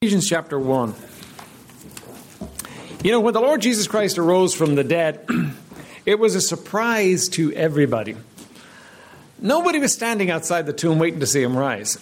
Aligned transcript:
Ephesians 0.00 0.28
chapter 0.28 0.60
1. 0.60 0.94
You 3.02 3.10
know, 3.10 3.18
when 3.18 3.34
the 3.34 3.40
Lord 3.40 3.60
Jesus 3.60 3.88
Christ 3.88 4.16
arose 4.16 4.54
from 4.54 4.76
the 4.76 4.84
dead, 4.84 5.28
it 6.06 6.20
was 6.20 6.36
a 6.36 6.40
surprise 6.40 7.28
to 7.30 7.52
everybody. 7.52 8.14
Nobody 9.40 9.80
was 9.80 9.92
standing 9.92 10.30
outside 10.30 10.66
the 10.66 10.72
tomb 10.72 11.00
waiting 11.00 11.18
to 11.18 11.26
see 11.26 11.42
him 11.42 11.58
rise. 11.58 11.98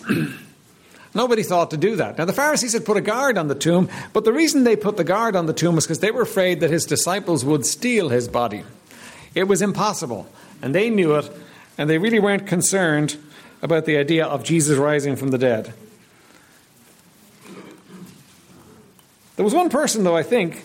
Nobody 1.14 1.42
thought 1.42 1.70
to 1.70 1.78
do 1.78 1.96
that. 1.96 2.18
Now, 2.18 2.26
the 2.26 2.34
Pharisees 2.34 2.74
had 2.74 2.84
put 2.84 2.98
a 2.98 3.00
guard 3.00 3.38
on 3.38 3.48
the 3.48 3.54
tomb, 3.54 3.88
but 4.12 4.26
the 4.26 4.32
reason 4.34 4.64
they 4.64 4.76
put 4.76 4.98
the 4.98 5.02
guard 5.02 5.34
on 5.34 5.46
the 5.46 5.54
tomb 5.54 5.74
was 5.74 5.86
because 5.86 6.00
they 6.00 6.10
were 6.10 6.20
afraid 6.20 6.60
that 6.60 6.68
his 6.68 6.84
disciples 6.84 7.46
would 7.46 7.64
steal 7.64 8.10
his 8.10 8.28
body. 8.28 8.62
It 9.34 9.44
was 9.44 9.62
impossible, 9.62 10.28
and 10.60 10.74
they 10.74 10.90
knew 10.90 11.14
it, 11.14 11.32
and 11.78 11.88
they 11.88 11.96
really 11.96 12.20
weren't 12.20 12.46
concerned 12.46 13.16
about 13.62 13.86
the 13.86 13.96
idea 13.96 14.26
of 14.26 14.44
Jesus 14.44 14.76
rising 14.76 15.16
from 15.16 15.28
the 15.30 15.38
dead. 15.38 15.72
There 19.36 19.44
was 19.44 19.54
one 19.54 19.68
person, 19.68 20.02
though, 20.02 20.16
I 20.16 20.22
think, 20.22 20.64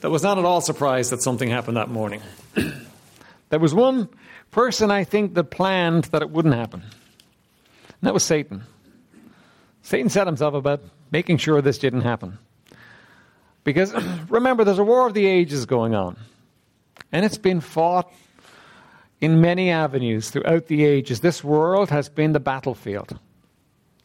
that 0.00 0.10
was 0.10 0.22
not 0.22 0.38
at 0.38 0.44
all 0.44 0.60
surprised 0.60 1.10
that 1.12 1.22
something 1.22 1.48
happened 1.48 1.76
that 1.76 1.88
morning. 1.88 2.20
there 3.50 3.60
was 3.60 3.72
one 3.72 4.08
person, 4.50 4.90
I 4.90 5.04
think, 5.04 5.34
that 5.34 5.44
planned 5.44 6.04
that 6.04 6.22
it 6.22 6.30
wouldn't 6.30 6.54
happen. 6.54 6.82
And 6.82 8.02
that 8.02 8.14
was 8.14 8.24
Satan. 8.24 8.64
Satan 9.82 10.08
set 10.08 10.26
himself 10.26 10.54
about 10.54 10.82
making 11.12 11.38
sure 11.38 11.62
this 11.62 11.78
didn't 11.78 12.02
happen. 12.02 12.38
Because 13.62 13.92
remember, 14.28 14.64
there's 14.64 14.78
a 14.80 14.84
war 14.84 15.06
of 15.06 15.14
the 15.14 15.26
ages 15.26 15.66
going 15.66 15.94
on. 15.94 16.16
And 17.12 17.24
it's 17.24 17.38
been 17.38 17.60
fought 17.60 18.12
in 19.20 19.40
many 19.40 19.70
avenues 19.70 20.30
throughout 20.30 20.66
the 20.66 20.84
ages. 20.84 21.20
This 21.20 21.44
world 21.44 21.90
has 21.90 22.08
been 22.08 22.32
the 22.32 22.40
battlefield. 22.40 23.18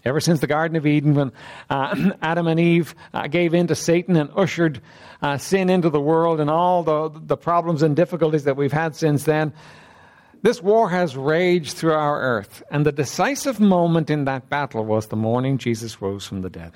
Ever 0.05 0.19
since 0.19 0.41
the 0.41 0.47
Garden 0.47 0.75
of 0.75 0.85
Eden, 0.85 1.15
when 1.15 1.31
uh, 1.69 2.11
Adam 2.21 2.47
and 2.47 2.59
Eve 2.59 2.93
uh, 3.13 3.27
gave 3.27 3.53
in 3.53 3.67
to 3.67 3.75
Satan 3.75 4.17
and 4.17 4.29
ushered 4.35 4.81
uh, 5.21 5.37
sin 5.37 5.69
into 5.69 5.89
the 5.89 6.01
world 6.01 6.39
and 6.39 6.49
all 6.49 6.83
the, 6.83 7.09
the 7.25 7.37
problems 7.37 7.81
and 7.81 7.95
difficulties 7.95 8.43
that 8.43 8.57
we've 8.57 8.73
had 8.73 8.95
since 8.95 9.23
then, 9.23 9.53
this 10.41 10.61
war 10.61 10.89
has 10.89 11.15
raged 11.15 11.77
through 11.77 11.93
our 11.93 12.21
earth. 12.21 12.61
And 12.69 12.85
the 12.85 12.91
decisive 12.91 13.61
moment 13.61 14.09
in 14.09 14.25
that 14.25 14.49
battle 14.49 14.83
was 14.83 15.07
the 15.07 15.15
morning 15.15 15.57
Jesus 15.57 16.01
rose 16.01 16.25
from 16.25 16.41
the 16.41 16.49
dead. 16.49 16.73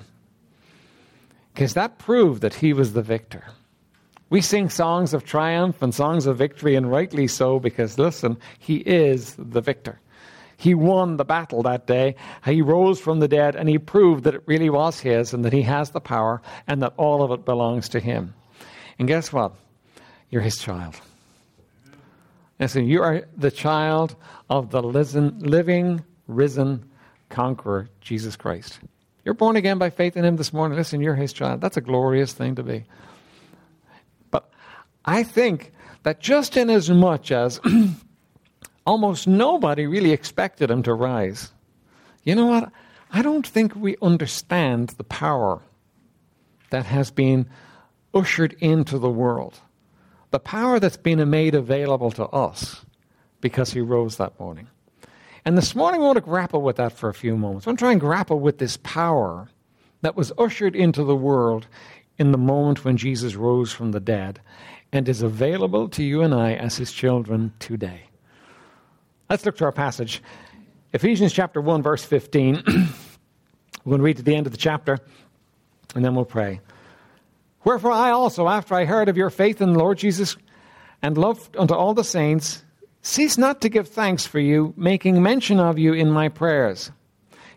Because 1.52 1.74
that 1.74 1.98
proved 1.98 2.40
that 2.40 2.54
he 2.54 2.72
was 2.72 2.94
the 2.94 3.02
victor. 3.02 3.44
We 4.30 4.40
sing 4.40 4.70
songs 4.70 5.12
of 5.12 5.24
triumph 5.24 5.82
and 5.82 5.94
songs 5.94 6.26
of 6.26 6.38
victory, 6.38 6.76
and 6.76 6.90
rightly 6.90 7.26
so, 7.26 7.58
because 7.58 7.98
listen, 7.98 8.38
he 8.58 8.76
is 8.76 9.34
the 9.38 9.60
victor. 9.60 10.00
He 10.58 10.74
won 10.74 11.16
the 11.16 11.24
battle 11.24 11.62
that 11.62 11.86
day. 11.86 12.16
He 12.44 12.62
rose 12.62 12.98
from 13.00 13.20
the 13.20 13.28
dead 13.28 13.54
and 13.54 13.68
he 13.68 13.78
proved 13.78 14.24
that 14.24 14.34
it 14.34 14.42
really 14.46 14.68
was 14.68 14.98
his 14.98 15.32
and 15.32 15.44
that 15.44 15.52
he 15.52 15.62
has 15.62 15.90
the 15.90 16.00
power 16.00 16.42
and 16.66 16.82
that 16.82 16.94
all 16.96 17.22
of 17.22 17.30
it 17.30 17.44
belongs 17.44 17.88
to 17.90 18.00
him. 18.00 18.34
And 18.98 19.06
guess 19.06 19.32
what? 19.32 19.54
You're 20.30 20.42
his 20.42 20.56
child. 20.56 21.00
Listen, 22.58 22.86
you 22.86 23.02
are 23.02 23.22
the 23.36 23.52
child 23.52 24.16
of 24.50 24.70
the 24.70 24.82
living, 24.82 26.04
risen 26.26 26.90
conqueror, 27.28 27.88
Jesus 28.00 28.34
Christ. 28.34 28.80
You're 29.24 29.34
born 29.34 29.54
again 29.54 29.78
by 29.78 29.90
faith 29.90 30.16
in 30.16 30.24
him 30.24 30.34
this 30.34 30.52
morning. 30.52 30.76
Listen, 30.76 31.00
you're 31.00 31.14
his 31.14 31.32
child. 31.32 31.60
That's 31.60 31.76
a 31.76 31.80
glorious 31.80 32.32
thing 32.32 32.56
to 32.56 32.64
be. 32.64 32.84
But 34.32 34.50
I 35.04 35.22
think 35.22 35.72
that 36.02 36.18
just 36.18 36.56
in 36.56 36.68
as 36.68 36.90
much 36.90 37.30
as 37.30 37.60
almost 38.88 39.28
nobody 39.28 39.86
really 39.86 40.12
expected 40.12 40.70
him 40.70 40.82
to 40.82 40.94
rise. 40.94 41.52
You 42.24 42.34
know 42.34 42.46
what? 42.46 42.72
I 43.12 43.20
don't 43.20 43.46
think 43.46 43.76
we 43.76 43.96
understand 44.00 44.88
the 44.88 45.04
power 45.04 45.60
that 46.70 46.86
has 46.86 47.10
been 47.10 47.46
ushered 48.14 48.56
into 48.60 48.98
the 48.98 49.10
world. 49.10 49.60
The 50.30 50.40
power 50.40 50.80
that's 50.80 50.96
been 50.96 51.28
made 51.28 51.54
available 51.54 52.10
to 52.12 52.24
us 52.28 52.86
because 53.42 53.72
he 53.72 53.80
rose 53.82 54.16
that 54.16 54.40
morning. 54.40 54.68
And 55.44 55.56
this 55.56 55.74
morning, 55.74 56.00
I 56.00 56.04
want 56.04 56.16
to 56.16 56.22
grapple 56.22 56.62
with 56.62 56.76
that 56.76 56.92
for 56.92 57.10
a 57.10 57.14
few 57.14 57.36
moments. 57.36 57.66
I 57.66 57.70
want 57.70 57.78
to 57.78 57.82
try 57.82 57.92
and 57.92 58.00
grapple 58.00 58.40
with 58.40 58.56
this 58.56 58.78
power 58.78 59.50
that 60.00 60.16
was 60.16 60.32
ushered 60.38 60.74
into 60.74 61.04
the 61.04 61.16
world 61.16 61.66
in 62.18 62.32
the 62.32 62.38
moment 62.38 62.86
when 62.86 62.96
Jesus 62.96 63.34
rose 63.34 63.70
from 63.70 63.92
the 63.92 64.00
dead 64.00 64.40
and 64.92 65.06
is 65.10 65.20
available 65.20 65.90
to 65.90 66.02
you 66.02 66.22
and 66.22 66.34
I 66.34 66.54
as 66.54 66.78
his 66.78 66.90
children 66.90 67.52
today. 67.58 68.08
Let's 69.30 69.44
look 69.44 69.58
to 69.58 69.66
our 69.66 69.72
passage. 69.72 70.22
Ephesians 70.94 71.34
chapter 71.34 71.60
1, 71.60 71.82
verse 71.82 72.02
15. 72.02 72.62
We're 73.84 73.90
going 73.90 73.98
to 73.98 74.04
read 74.04 74.16
to 74.16 74.22
the 74.22 74.34
end 74.34 74.46
of 74.46 74.52
the 74.52 74.58
chapter, 74.58 74.98
and 75.94 76.02
then 76.02 76.14
we'll 76.14 76.24
pray. 76.24 76.60
Wherefore 77.62 77.92
I 77.92 78.10
also, 78.10 78.48
after 78.48 78.74
I 78.74 78.86
heard 78.86 79.10
of 79.10 79.18
your 79.18 79.28
faith 79.28 79.60
in 79.60 79.74
the 79.74 79.78
Lord 79.78 79.98
Jesus 79.98 80.38
and 81.02 81.18
love 81.18 81.50
unto 81.58 81.74
all 81.74 81.92
the 81.92 82.04
saints, 82.04 82.62
cease 83.02 83.36
not 83.36 83.60
to 83.60 83.68
give 83.68 83.88
thanks 83.88 84.26
for 84.26 84.40
you, 84.40 84.72
making 84.78 85.22
mention 85.22 85.60
of 85.60 85.78
you 85.78 85.92
in 85.92 86.10
my 86.10 86.30
prayers. 86.30 86.90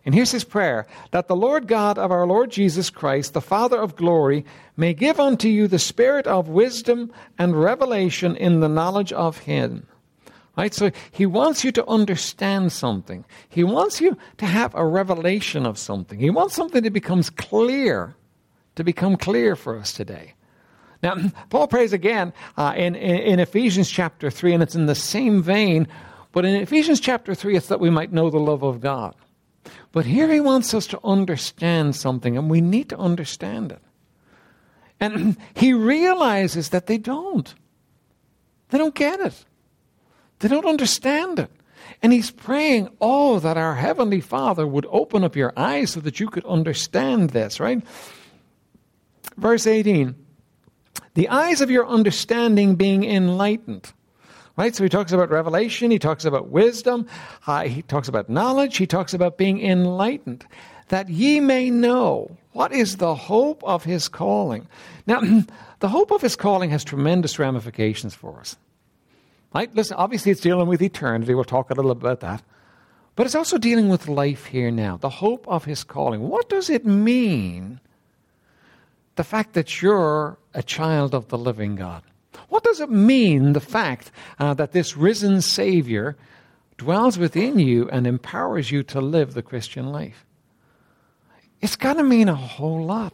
And 0.06 0.14
here's 0.14 0.32
his 0.32 0.44
prayer 0.44 0.88
that 1.12 1.30
the 1.30 1.38
Lord 1.38 1.68
God 1.68 1.98
of 1.98 2.12
our 2.12 2.28
Lord 2.28 2.52
Jesus 2.52 2.90
Christ, 2.90 3.34
the 3.34 3.40
Father 3.40 3.80
of 3.80 3.96
glory, 3.96 4.44
may 4.76 4.94
give 4.94 5.22
unto 5.22 5.48
you 5.48 5.70
the 5.70 5.80
spirit 5.80 6.28
of 6.28 6.50
wisdom 6.50 7.14
and 7.38 7.56
revelation 7.56 8.36
in 8.36 8.60
the 8.60 8.68
knowledge 8.68 9.14
of 9.14 9.38
him 9.38 9.88
Right? 10.58 10.74
So 10.74 10.92
he 11.12 11.26
wants 11.26 11.64
you 11.64 11.72
to 11.74 11.88
understand 11.88 12.74
something. 12.74 13.24
He 13.48 13.64
wants 13.64 14.02
you 14.02 14.18
to 14.38 14.46
have 14.46 14.76
a 14.76 14.86
revelation 14.86 15.66
of 15.66 15.78
something. 15.78 16.20
He 16.20 16.30
wants 16.30 16.56
something 16.56 16.84
that 16.84 16.92
becomes 16.92 17.30
clear, 17.30 18.16
to 18.76 18.84
become 18.84 19.16
clear 19.16 19.56
for 19.56 19.78
us 19.78 19.94
today. 19.94 20.34
Now, 21.02 21.16
Paul 21.50 21.68
prays 21.68 21.94
again 21.94 22.34
uh, 22.58 22.74
in, 22.76 22.96
in, 22.96 23.18
in 23.18 23.40
Ephesians 23.40 23.90
chapter 23.90 24.30
3, 24.30 24.54
and 24.54 24.64
it's 24.64 24.76
in 24.76 24.88
the 24.88 24.96
same 24.96 25.42
vein, 25.42 25.88
but 26.32 26.46
in 26.46 26.56
Ephesians 26.56 27.00
chapter 27.00 27.34
3, 27.34 27.56
it's 27.56 27.68
that 27.68 27.80
we 27.80 27.90
might 27.90 28.12
know 28.12 28.30
the 28.30 28.40
love 28.40 28.64
of 28.64 28.82
God. 28.82 29.16
But 29.92 30.06
here 30.06 30.32
he 30.32 30.40
wants 30.40 30.74
us 30.74 30.88
to 30.88 31.00
understand 31.04 31.96
something, 31.96 32.38
and 32.38 32.50
we 32.50 32.62
need 32.62 32.90
to 32.90 32.98
understand 32.98 33.72
it. 33.72 33.82
And 35.00 35.38
he 35.54 35.74
realizes 35.74 36.70
that 36.70 36.88
they 36.88 36.98
don't. 36.98 37.54
They 38.70 38.78
don't 38.78 38.96
get 38.96 39.20
it. 39.20 39.46
They 40.42 40.48
don't 40.48 40.66
understand 40.66 41.40
it. 41.40 41.52
And 42.04 42.12
he's 42.12 42.32
praying, 42.32 42.90
oh, 43.00 43.40
that 43.40 43.58
our 43.58 43.76
Heavenly 43.76 44.22
Father 44.22 44.68
would 44.68 44.88
open 44.90 45.24
up 45.24 45.36
your 45.36 45.54
eyes 45.56 45.92
so 45.92 46.00
that 46.02 46.20
you 46.20 46.28
could 46.28 46.46
understand 46.46 47.30
this, 47.30 47.60
right? 47.60 47.82
Verse 49.38 49.66
18 49.66 50.16
the 51.14 51.28
eyes 51.28 51.60
of 51.60 51.70
your 51.70 51.86
understanding 51.88 52.76
being 52.76 53.04
enlightened. 53.04 53.92
Right? 54.58 54.76
So 54.76 54.84
he 54.84 54.90
talks 54.90 55.12
about 55.12 55.30
revelation, 55.30 55.92
he 55.92 56.00
talks 56.00 56.24
about 56.24 56.50
wisdom, 56.50 57.08
uh, 57.48 57.64
he 57.64 57.82
talks 57.82 58.08
about 58.08 58.30
knowledge, 58.30 58.78
he 58.78 58.86
talks 58.86 59.14
about 59.14 59.38
being 59.38 59.62
enlightened, 59.62 60.46
that 60.90 61.10
ye 61.10 61.40
may 61.40 61.70
know 61.70 62.38
what 62.52 62.72
is 62.72 62.98
the 62.98 63.16
hope 63.16 63.64
of 63.64 63.84
his 63.84 64.08
calling. 64.08 64.68
Now, 65.08 65.22
the 65.80 65.90
hope 65.90 66.12
of 66.12 66.22
his 66.22 66.36
calling 66.36 66.70
has 66.70 66.84
tremendous 66.84 67.40
ramifications 67.40 68.14
for 68.14 68.40
us. 68.40 68.56
Right? 69.54 69.74
Listen, 69.76 69.98
obviously 69.98 70.32
it's 70.32 70.42
dealing 70.42 70.68
with 70.68 70.82
eternity. 70.82 71.34
We'll 71.34 71.44
talk 71.44 71.70
a 71.70 71.74
little 71.74 71.92
about 71.92 72.22
that. 72.22 72.42
But 73.16 73.26
it's 73.26 73.36
also 73.36 73.58
dealing 73.58 73.90
with 73.90 74.08
life 74.08 74.46
here 74.46 74.72
now, 74.72 74.98
the 74.98 75.10
hope 75.10 75.46
of 75.48 75.66
his 75.66 75.84
calling. 75.84 76.22
What 76.30 76.48
does 76.48 76.70
it 76.70 76.86
mean, 76.86 77.82
the 79.16 79.24
fact 79.24 79.54
that 79.54 79.82
you're 79.82 80.38
a 80.54 80.64
child 80.64 81.14
of 81.14 81.28
the 81.28 81.38
living 81.38 81.76
God? 81.76 82.04
What 82.48 82.64
does 82.64 82.80
it 82.80 82.90
mean, 82.90 83.54
the 83.54 83.60
fact 83.60 84.12
uh, 84.40 84.54
that 84.54 84.72
this 84.72 84.96
risen 84.96 85.42
Savior 85.42 86.16
dwells 86.78 87.18
within 87.18 87.60
you 87.60 87.90
and 87.90 88.08
empowers 88.08 88.72
you 88.72 88.84
to 88.84 89.02
live 89.02 89.34
the 89.34 89.44
Christian 89.44 89.92
life? 89.92 90.26
It's 91.60 91.76
got 91.76 91.94
to 91.94 92.04
mean 92.04 92.30
a 92.30 92.36
whole 92.36 92.86
lot. 92.86 93.14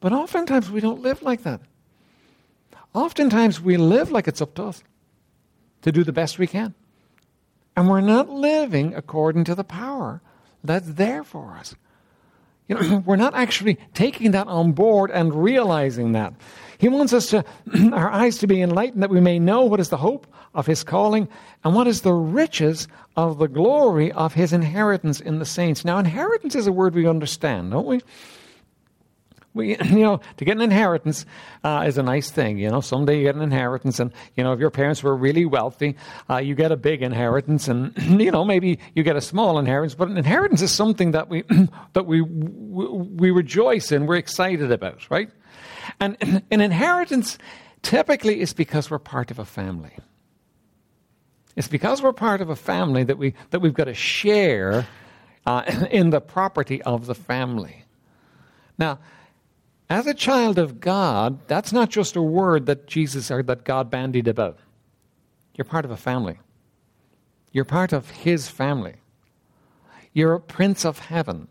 But 0.00 0.12
oftentimes 0.12 0.70
we 0.70 0.80
don't 0.80 1.02
live 1.02 1.22
like 1.22 1.42
that. 1.42 1.60
Oftentimes 2.94 3.60
we 3.60 3.76
live 3.76 4.10
like 4.10 4.26
it's 4.26 4.42
up 4.42 4.54
to 4.54 4.64
us 4.64 4.82
to 5.84 5.92
do 5.92 6.02
the 6.02 6.12
best 6.12 6.38
we 6.38 6.46
can. 6.46 6.74
And 7.76 7.88
we're 7.88 8.00
not 8.00 8.30
living 8.30 8.94
according 8.94 9.44
to 9.44 9.54
the 9.54 9.64
power 9.64 10.22
that's 10.62 10.94
there 10.94 11.22
for 11.22 11.52
us. 11.52 11.74
You 12.68 12.76
know, 12.76 13.02
we're 13.06 13.16
not 13.16 13.34
actually 13.34 13.78
taking 13.92 14.30
that 14.30 14.48
on 14.48 14.72
board 14.72 15.10
and 15.10 15.34
realizing 15.34 16.12
that. 16.12 16.32
He 16.78 16.88
wants 16.88 17.12
us 17.12 17.28
to, 17.28 17.44
our 17.92 18.10
eyes 18.10 18.38
to 18.38 18.46
be 18.46 18.62
enlightened 18.62 19.02
that 19.02 19.10
we 19.10 19.20
may 19.20 19.38
know 19.38 19.62
what 19.66 19.78
is 19.78 19.90
the 19.90 19.98
hope 19.98 20.26
of 20.54 20.66
his 20.66 20.82
calling 20.84 21.28
and 21.62 21.74
what 21.74 21.86
is 21.86 22.00
the 22.00 22.14
riches 22.14 22.88
of 23.14 23.36
the 23.36 23.48
glory 23.48 24.10
of 24.12 24.32
his 24.32 24.54
inheritance 24.54 25.20
in 25.20 25.38
the 25.38 25.44
saints. 25.44 25.84
Now, 25.84 25.98
inheritance 25.98 26.54
is 26.54 26.66
a 26.66 26.72
word 26.72 26.94
we 26.94 27.06
understand, 27.06 27.72
don't 27.72 27.86
we? 27.86 28.00
We, 29.54 29.76
you 29.84 30.00
know, 30.00 30.20
to 30.36 30.44
get 30.44 30.56
an 30.56 30.62
inheritance 30.62 31.24
uh, 31.62 31.84
is 31.86 31.96
a 31.96 32.02
nice 32.02 32.30
thing. 32.30 32.58
You 32.58 32.70
know, 32.70 32.80
someday 32.80 33.18
you 33.18 33.22
get 33.22 33.36
an 33.36 33.42
inheritance, 33.42 34.00
and 34.00 34.12
you 34.36 34.44
know, 34.44 34.52
if 34.52 34.60
your 34.60 34.70
parents 34.70 35.02
were 35.02 35.16
really 35.16 35.46
wealthy, 35.46 35.96
uh, 36.28 36.38
you 36.38 36.54
get 36.54 36.72
a 36.72 36.76
big 36.76 37.02
inheritance, 37.02 37.68
and 37.68 37.96
you 38.20 38.30
know, 38.30 38.44
maybe 38.44 38.80
you 38.94 39.02
get 39.02 39.16
a 39.16 39.20
small 39.20 39.58
inheritance. 39.58 39.94
But 39.94 40.08
an 40.08 40.16
inheritance 40.16 40.60
is 40.60 40.72
something 40.72 41.12
that 41.12 41.28
we 41.28 41.44
that 41.92 42.06
we 42.06 42.20
we 42.20 43.30
rejoice 43.30 43.92
in, 43.92 44.06
we're 44.06 44.16
excited 44.16 44.70
about, 44.70 45.08
right? 45.10 45.30
And 46.00 46.16
an 46.50 46.60
inheritance 46.60 47.38
typically 47.82 48.40
is 48.40 48.52
because 48.52 48.90
we're 48.90 48.98
part 48.98 49.30
of 49.30 49.38
a 49.38 49.44
family. 49.44 49.92
It's 51.56 51.68
because 51.68 52.02
we're 52.02 52.12
part 52.12 52.40
of 52.40 52.50
a 52.50 52.56
family 52.56 53.04
that 53.04 53.16
we 53.16 53.34
that 53.50 53.60
we've 53.60 53.74
got 53.74 53.84
to 53.84 53.94
share 53.94 54.88
uh, 55.46 55.62
in 55.90 56.10
the 56.10 56.20
property 56.20 56.82
of 56.82 57.06
the 57.06 57.14
family. 57.14 57.84
Now, 58.76 58.98
as 59.90 60.06
a 60.06 60.14
child 60.14 60.58
of 60.58 60.80
God, 60.80 61.38
that's 61.46 61.72
not 61.72 61.90
just 61.90 62.16
a 62.16 62.22
word 62.22 62.66
that 62.66 62.86
Jesus 62.86 63.30
or 63.30 63.42
that 63.42 63.64
God 63.64 63.90
bandied 63.90 64.28
about. 64.28 64.58
You're 65.54 65.64
part 65.64 65.84
of 65.84 65.90
a 65.90 65.96
family. 65.96 66.38
You're 67.52 67.64
part 67.64 67.92
of 67.92 68.10
His 68.10 68.48
family. 68.48 68.94
You're 70.12 70.34
a 70.34 70.40
prince 70.40 70.84
of 70.84 70.98
heaven. 70.98 71.48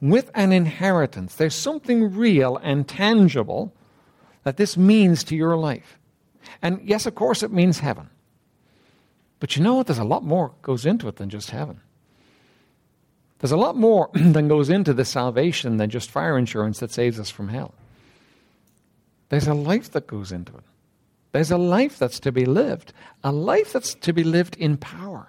With 0.00 0.30
an 0.34 0.52
inheritance, 0.52 1.36
there's 1.36 1.54
something 1.54 2.14
real 2.14 2.56
and 2.58 2.86
tangible 2.86 3.72
that 4.42 4.56
this 4.56 4.76
means 4.76 5.24
to 5.24 5.36
your 5.36 5.56
life. 5.56 5.98
And 6.60 6.80
yes, 6.82 7.06
of 7.06 7.14
course, 7.14 7.42
it 7.42 7.52
means 7.52 7.78
heaven. 7.78 8.10
But 9.40 9.56
you 9.56 9.62
know 9.62 9.74
what? 9.74 9.86
There's 9.86 9.98
a 9.98 10.04
lot 10.04 10.24
more 10.24 10.52
goes 10.62 10.84
into 10.84 11.08
it 11.08 11.16
than 11.16 11.30
just 11.30 11.50
heaven. 11.50 11.80
There's 13.44 13.52
a 13.52 13.58
lot 13.58 13.76
more 13.76 14.08
than 14.14 14.48
goes 14.48 14.70
into 14.70 14.94
this 14.94 15.10
salvation 15.10 15.76
than 15.76 15.90
just 15.90 16.10
fire 16.10 16.38
insurance 16.38 16.80
that 16.80 16.90
saves 16.90 17.20
us 17.20 17.28
from 17.28 17.48
hell. 17.48 17.74
There's 19.28 19.46
a 19.46 19.52
life 19.52 19.92
that 19.92 20.06
goes 20.06 20.32
into 20.32 20.56
it. 20.56 20.64
There's 21.32 21.50
a 21.50 21.58
life 21.58 21.98
that's 21.98 22.18
to 22.20 22.32
be 22.32 22.46
lived, 22.46 22.94
a 23.22 23.30
life 23.30 23.74
that's 23.74 23.96
to 23.96 24.14
be 24.14 24.24
lived 24.24 24.56
in 24.56 24.78
power. 24.78 25.28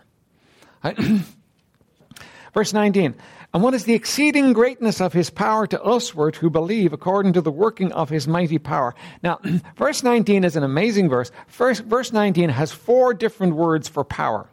Verse 2.53 2.71
19 2.71 3.15
And 3.53 3.62
what 3.62 3.73
is 3.73 3.83
the 3.83 3.95
exceeding 3.95 4.53
greatness 4.53 5.01
of 5.01 5.12
his 5.12 5.29
power 5.29 5.67
to 5.67 5.81
usward 5.85 6.38
who 6.38 6.50
believe 6.50 6.94
according 6.94 7.33
to 7.33 7.41
the 7.41 7.51
working 7.51 7.91
of 7.91 8.07
his 8.07 8.29
mighty 8.29 8.59
power? 8.59 8.95
Now, 9.23 9.41
verse 9.75 10.03
19 10.03 10.45
is 10.45 10.56
an 10.56 10.63
amazing 10.63 11.09
verse. 11.09 11.31
First, 11.47 11.83
verse 11.83 12.13
19 12.13 12.47
has 12.47 12.71
four 12.71 13.13
different 13.13 13.57
words 13.57 13.89
for 13.89 14.06
power 14.06 14.47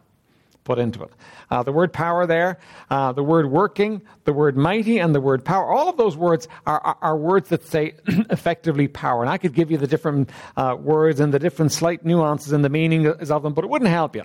put 0.63 0.79
into 0.79 1.03
it. 1.03 1.11
Uh, 1.51 1.63
the 1.63 1.71
word 1.71 1.93
power 1.93 2.25
there, 2.25 2.59
uh, 2.89 3.11
the 3.11 3.23
word 3.23 3.51
working, 3.51 4.01
the 4.23 4.33
word 4.33 4.57
mighty, 4.57 4.99
and 4.99 5.13
the 5.13 5.21
word 5.21 5.43
power. 5.43 5.71
All 5.71 5.89
of 5.89 5.97
those 5.97 6.15
words 6.15 6.47
are, 6.65 6.79
are, 6.79 6.97
are 7.01 7.17
words 7.17 7.49
that 7.49 7.65
say 7.65 7.95
effectively 8.07 8.87
power. 8.87 9.21
And 9.21 9.29
I 9.29 9.37
could 9.37 9.53
give 9.53 9.71
you 9.71 9.77
the 9.77 9.87
different 9.87 10.29
uh, 10.57 10.75
words 10.79 11.19
and 11.19 11.33
the 11.33 11.39
different 11.39 11.71
slight 11.71 12.05
nuances 12.05 12.51
and 12.51 12.63
the 12.63 12.69
meanings 12.69 13.29
of 13.29 13.43
them, 13.43 13.53
but 13.53 13.63
it 13.63 13.69
wouldn't 13.69 13.91
help 13.91 14.15
you. 14.15 14.23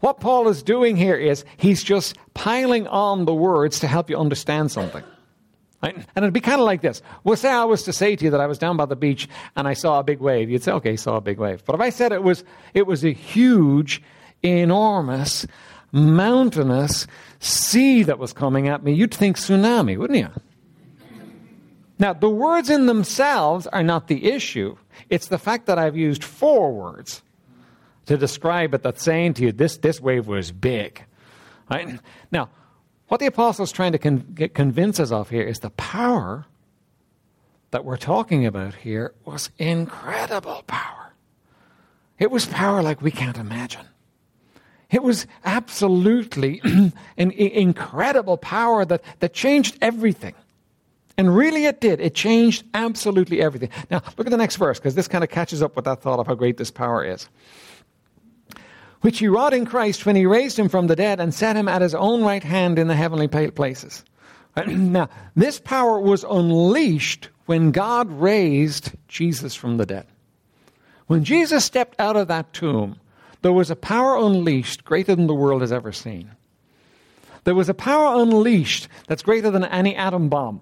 What 0.00 0.20
Paul 0.20 0.48
is 0.48 0.62
doing 0.62 0.96
here 0.96 1.16
is 1.16 1.44
he's 1.56 1.82
just 1.82 2.16
piling 2.34 2.86
on 2.86 3.24
the 3.24 3.34
words 3.34 3.80
to 3.80 3.88
help 3.88 4.10
you 4.10 4.18
understand 4.18 4.70
something. 4.70 5.02
Right? 5.82 5.94
And 5.94 6.24
it'd 6.24 6.34
be 6.34 6.40
kind 6.40 6.60
of 6.60 6.66
like 6.66 6.80
this. 6.80 7.02
Well, 7.22 7.36
say 7.36 7.50
I 7.50 7.64
was 7.64 7.82
to 7.84 7.92
say 7.92 8.16
to 8.16 8.24
you 8.24 8.30
that 8.30 8.40
I 8.40 8.46
was 8.46 8.58
down 8.58 8.76
by 8.76 8.86
the 8.86 8.96
beach 8.96 9.28
and 9.56 9.68
I 9.68 9.74
saw 9.74 10.00
a 10.00 10.02
big 10.02 10.20
wave. 10.20 10.50
You'd 10.50 10.62
say, 10.62 10.72
okay, 10.72 10.96
saw 10.96 11.16
a 11.16 11.20
big 11.20 11.38
wave. 11.38 11.64
But 11.64 11.74
if 11.74 11.80
I 11.80 11.90
said 11.90 12.12
it 12.12 12.22
was, 12.22 12.44
it 12.74 12.86
was 12.86 13.04
a 13.04 13.12
huge, 13.12 14.02
enormous, 14.42 15.46
mountainous 15.92 17.06
sea 17.40 18.02
that 18.02 18.18
was 18.18 18.32
coming 18.32 18.68
at 18.68 18.82
me, 18.82 18.92
you'd 18.92 19.14
think 19.14 19.36
tsunami, 19.36 19.96
wouldn't 19.96 20.18
you? 20.18 20.30
Now, 21.98 22.12
the 22.12 22.28
words 22.28 22.68
in 22.68 22.86
themselves 22.86 23.66
are 23.68 23.82
not 23.82 24.08
the 24.08 24.30
issue. 24.30 24.76
It's 25.08 25.28
the 25.28 25.38
fact 25.38 25.66
that 25.66 25.78
I've 25.78 25.96
used 25.96 26.22
four 26.22 26.72
words 26.72 27.22
to 28.06 28.16
describe 28.16 28.74
it 28.74 28.82
that's 28.82 29.02
saying 29.02 29.34
to 29.34 29.42
you, 29.42 29.52
this, 29.52 29.78
this 29.78 30.00
wave 30.00 30.26
was 30.26 30.52
big. 30.52 31.02
Right? 31.70 31.98
Now, 32.30 32.50
what 33.08 33.20
the 33.20 33.26
apostle 33.26 33.64
is 33.64 33.72
trying 33.72 33.92
to 33.92 33.98
con- 33.98 34.50
convince 34.52 35.00
us 35.00 35.10
of 35.10 35.30
here 35.30 35.42
is 35.42 35.60
the 35.60 35.70
power 35.70 36.46
that 37.70 37.84
we're 37.84 37.96
talking 37.96 38.46
about 38.46 38.74
here 38.74 39.14
was 39.24 39.50
incredible 39.58 40.64
power. 40.66 41.14
It 42.18 42.30
was 42.30 42.46
power 42.46 42.82
like 42.82 43.02
we 43.02 43.10
can't 43.10 43.38
imagine. 43.38 43.86
It 44.90 45.02
was 45.02 45.26
absolutely 45.44 46.60
an 47.16 47.30
incredible 47.32 48.36
power 48.36 48.84
that, 48.84 49.02
that 49.20 49.34
changed 49.34 49.76
everything. 49.82 50.34
And 51.18 51.34
really 51.34 51.64
it 51.64 51.80
did. 51.80 52.00
It 52.00 52.14
changed 52.14 52.64
absolutely 52.74 53.40
everything. 53.40 53.70
Now, 53.90 54.02
look 54.16 54.26
at 54.26 54.30
the 54.30 54.36
next 54.36 54.56
verse, 54.56 54.78
because 54.78 54.94
this 54.94 55.08
kind 55.08 55.24
of 55.24 55.30
catches 55.30 55.62
up 55.62 55.74
with 55.74 55.86
that 55.86 56.02
thought 56.02 56.18
of 56.18 56.26
how 56.26 56.34
great 56.34 56.58
this 56.58 56.70
power 56.70 57.04
is. 57.04 57.28
Which 59.00 59.18
he 59.18 59.28
wrought 59.28 59.54
in 59.54 59.66
Christ 59.66 60.04
when 60.04 60.16
he 60.16 60.26
raised 60.26 60.58
him 60.58 60.68
from 60.68 60.86
the 60.86 60.96
dead 60.96 61.20
and 61.20 61.32
set 61.32 61.56
him 61.56 61.68
at 61.68 61.82
his 61.82 61.94
own 61.94 62.22
right 62.22 62.42
hand 62.42 62.78
in 62.78 62.86
the 62.86 62.96
heavenly 62.96 63.28
places. 63.28 64.04
Now, 64.66 65.08
this 65.34 65.58
power 65.60 66.00
was 66.00 66.24
unleashed 66.24 67.28
when 67.46 67.72
God 67.72 68.10
raised 68.10 68.92
Jesus 69.08 69.54
from 69.54 69.76
the 69.76 69.86
dead. 69.86 70.06
When 71.06 71.24
Jesus 71.24 71.64
stepped 71.64 71.98
out 72.00 72.16
of 72.16 72.28
that 72.28 72.52
tomb, 72.52 72.98
there 73.42 73.52
was 73.52 73.70
a 73.70 73.76
power 73.76 74.16
unleashed 74.16 74.84
greater 74.84 75.14
than 75.14 75.26
the 75.26 75.34
world 75.34 75.60
has 75.60 75.72
ever 75.72 75.92
seen. 75.92 76.30
There 77.44 77.54
was 77.54 77.68
a 77.68 77.74
power 77.74 78.20
unleashed 78.20 78.88
that's 79.06 79.22
greater 79.22 79.50
than 79.50 79.64
any 79.64 79.94
atom 79.94 80.28
bomb. 80.28 80.60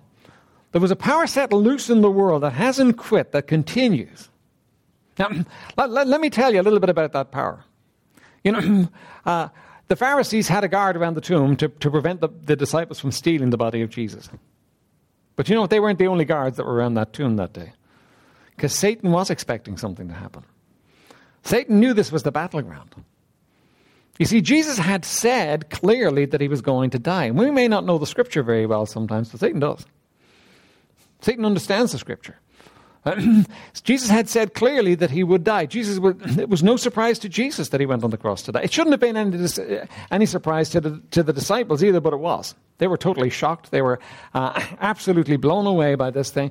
There 0.73 0.81
was 0.81 0.91
a 0.91 0.97
power 0.97 1.27
set 1.27 1.53
loose 1.53 1.89
in 1.89 2.03
the 2.03 2.11
world 2.11 2.43
that 2.43 2.53
hasn't 2.53 2.99
quit, 2.99 3.33
that 3.33 3.47
continues. 3.47 4.29
Now, 5.19 5.31
let, 5.77 5.91
let, 5.91 6.07
let 6.07 6.21
me 6.21 6.31
tell 6.31 6.53
you 6.53 6.61
a 6.61 6.63
little 6.63 6.81
bit 6.81 6.91
about 6.91 7.13
that 7.13 7.31
power. 7.31 7.65
You 8.43 8.53
know, 8.53 8.89
uh, 9.25 9.49
the 9.89 9.97
Pharisees 9.97 10.49
had 10.49 10.65
a 10.65 10.69
guard 10.69 10.97
around 10.97 11.15
the 11.15 11.21
tomb 11.21 11.57
to, 11.57 11.69
to 11.69 11.91
prevent 11.91 12.21
the, 12.21 12.29
the 12.29 12.57
disciples 12.57 13.01
from 13.01 13.13
stealing 13.13 13.51
the 13.51 13.57
body 13.57 13.83
of 13.83 13.91
Jesus. 13.91 14.29
But 15.37 15.49
you 15.49 15.55
know 15.55 15.63
what? 15.63 15.71
They 15.71 15.81
weren't 15.81 15.99
the 15.99 16.07
only 16.07 16.25
guards 16.25 16.57
that 16.57 16.67
were 16.67 16.75
around 16.75 16.95
that 16.95 17.13
tomb 17.13 17.37
that 17.37 17.53
day. 17.53 17.73
Because 18.57 18.75
Satan 18.75 19.11
was 19.11 19.31
expecting 19.31 19.77
something 19.77 20.09
to 20.09 20.15
happen. 20.15 20.45
Satan 21.45 21.79
knew 21.79 21.93
this 21.93 22.11
was 22.11 22.23
the 22.23 22.33
battleground. 22.33 22.95
You 24.19 24.27
see, 24.27 24.41
Jesus 24.41 24.79
had 24.79 25.05
said 25.05 25.71
clearly 25.71 26.25
that 26.27 26.41
he 26.41 26.49
was 26.49 26.63
going 26.63 26.91
to 26.91 26.99
die. 26.99 27.25
And 27.25 27.39
we 27.39 27.51
may 27.51 27.69
not 27.69 27.85
know 27.85 27.99
the 27.99 28.07
scripture 28.07 28.43
very 28.43 28.67
well 28.67 28.87
sometimes, 28.87 29.31
but 29.31 29.41
Satan 29.41 29.61
does. 29.61 29.85
Satan 31.21 31.45
understands 31.45 31.93
the 31.93 31.99
scripture. 31.99 32.39
Jesus 33.85 34.09
had 34.09 34.29
said 34.29 34.55
clearly 34.55 34.95
that 34.95 35.11
he 35.11 35.23
would 35.25 35.45
die. 35.45 35.67
Jesus 35.67 35.99
would, 35.99 36.21
it 36.39 36.49
was 36.49 36.63
no 36.63 36.77
surprise 36.77 37.19
to 37.21 37.29
Jesus 37.29 37.69
that 37.71 37.81
he 37.81 37.87
went 37.87 38.05
on 38.05 38.11
the 38.11 38.17
cross 38.17 38.43
to 38.43 38.53
die. 38.53 38.63
It 38.63 38.73
shouldn't 38.73 38.93
have 38.93 39.01
been 39.01 39.17
any, 39.17 39.49
any 40.11 40.27
surprise 40.27 40.71
to 40.71 40.81
the, 40.81 41.03
to 41.11 41.23
the 41.23 41.33
disciples 41.33 41.85
either, 41.85 42.01
but 42.01 42.13
it 42.13 42.19
was. 42.21 42.55
They 42.79 42.87
were 42.87 42.97
totally 42.97 43.31
shocked. 43.31 43.71
They 43.71 43.83
were 43.83 44.01
uh, 44.33 44.61
absolutely 44.81 45.37
blown 45.37 45.67
away 45.67 45.95
by 45.95 46.11
this 46.11 46.31
thing. 46.31 46.51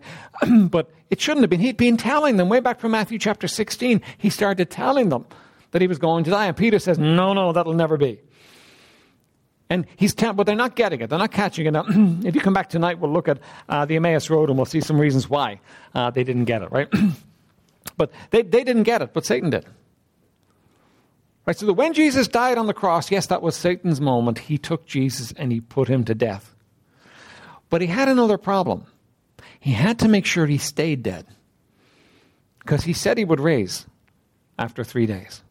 but 0.70 0.92
it 1.10 1.20
shouldn't 1.20 1.44
have 1.44 1.50
been. 1.50 1.60
He'd 1.60 1.78
been 1.78 1.98
telling 1.98 2.38
them 2.38 2.50
way 2.50 2.60
back 2.60 2.80
from 2.80 2.92
Matthew 2.92 3.20
chapter 3.20 3.48
16. 3.48 4.02
He 4.18 4.30
started 4.30 4.70
telling 4.70 5.10
them 5.10 5.26
that 5.72 5.82
he 5.82 5.88
was 5.88 5.98
going 5.98 6.24
to 6.24 6.30
die. 6.30 6.46
And 6.48 6.56
Peter 6.56 6.80
says, 6.80 7.00
No, 7.00 7.34
no, 7.34 7.52
that'll 7.52 7.74
never 7.74 7.98
be. 7.98 8.20
And 9.74 9.88
he's 9.96 10.14
te- 10.14 10.32
but 10.32 10.46
they're 10.46 10.56
not 10.56 10.76
getting 10.76 11.02
it. 11.02 11.10
They're 11.10 11.18
not 11.18 11.32
catching 11.32 11.66
it. 11.66 11.72
Now, 11.72 11.86
if 11.90 12.36
you 12.36 12.42
come 12.42 12.54
back 12.54 12.70
tonight, 12.70 13.00
we'll 13.00 13.12
look 13.12 13.28
at 13.28 13.40
uh, 13.68 13.86
the 13.86 13.96
Emmaus 13.96 14.30
Road 14.30 14.50
and 14.50 14.58
we'll 14.58 14.68
see 14.68 14.82
some 14.82 15.02
reasons 15.02 15.28
why 15.28 15.60
uh, 15.96 16.12
they 16.12 16.24
didn't 16.24 16.46
get 16.46 16.62
it, 16.62 16.72
right? 16.72 16.88
but 17.98 18.12
they, 18.30 18.44
they 18.44 18.64
didn't 18.64 18.84
get 18.84 19.02
it, 19.02 19.14
but 19.14 19.26
Satan 19.26 19.50
did. 19.50 19.66
Right, 21.48 21.58
so 21.58 21.66
that 21.66 21.74
when 21.74 21.94
Jesus 21.94 22.28
died 22.28 22.60
on 22.60 22.68
the 22.68 22.74
cross, 22.76 23.10
yes, 23.10 23.26
that 23.28 23.42
was 23.42 23.56
Satan's 23.56 24.00
moment. 24.00 24.38
He 24.38 24.60
took 24.60 24.86
Jesus 24.86 25.32
and 25.32 25.52
he 25.52 25.60
put 25.60 25.88
him 25.88 26.04
to 26.04 26.14
death. 26.14 26.54
But 27.72 27.82
he 27.82 27.88
had 27.88 28.10
another 28.10 28.38
problem. 28.38 28.86
He 29.60 29.72
had 29.72 29.98
to 30.00 30.08
make 30.08 30.28
sure 30.28 30.46
he 30.46 30.60
stayed 30.60 31.02
dead. 31.02 31.26
Because 32.60 32.84
he 32.84 32.94
said 32.94 33.18
he 33.18 33.26
would 33.26 33.40
raise 33.40 33.88
after 34.60 34.84
three 34.84 35.08
days. 35.08 35.42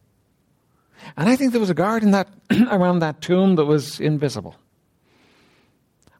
And 1.17 1.29
I 1.29 1.35
think 1.35 1.51
there 1.51 1.59
was 1.61 1.69
a 1.69 1.75
guard 1.75 2.03
in 2.03 2.11
that, 2.11 2.29
around 2.71 2.99
that 2.99 3.21
tomb 3.21 3.55
that 3.55 3.65
was 3.65 3.99
invisible. 3.99 4.55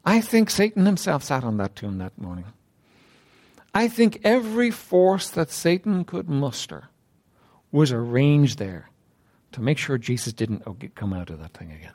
I 0.04 0.20
think 0.20 0.50
Satan 0.50 0.86
himself 0.86 1.22
sat 1.22 1.44
on 1.44 1.56
that 1.56 1.76
tomb 1.76 1.98
that 1.98 2.18
morning. 2.18 2.44
I 3.74 3.88
think 3.88 4.20
every 4.22 4.70
force 4.70 5.30
that 5.30 5.50
Satan 5.50 6.04
could 6.04 6.28
muster 6.28 6.88
was 7.72 7.90
arranged 7.90 8.58
there 8.58 8.90
to 9.52 9.60
make 9.60 9.78
sure 9.78 9.98
Jesus 9.98 10.32
didn't 10.32 10.62
come 10.94 11.12
out 11.12 11.30
of 11.30 11.40
that 11.40 11.54
thing 11.54 11.72
again. 11.72 11.94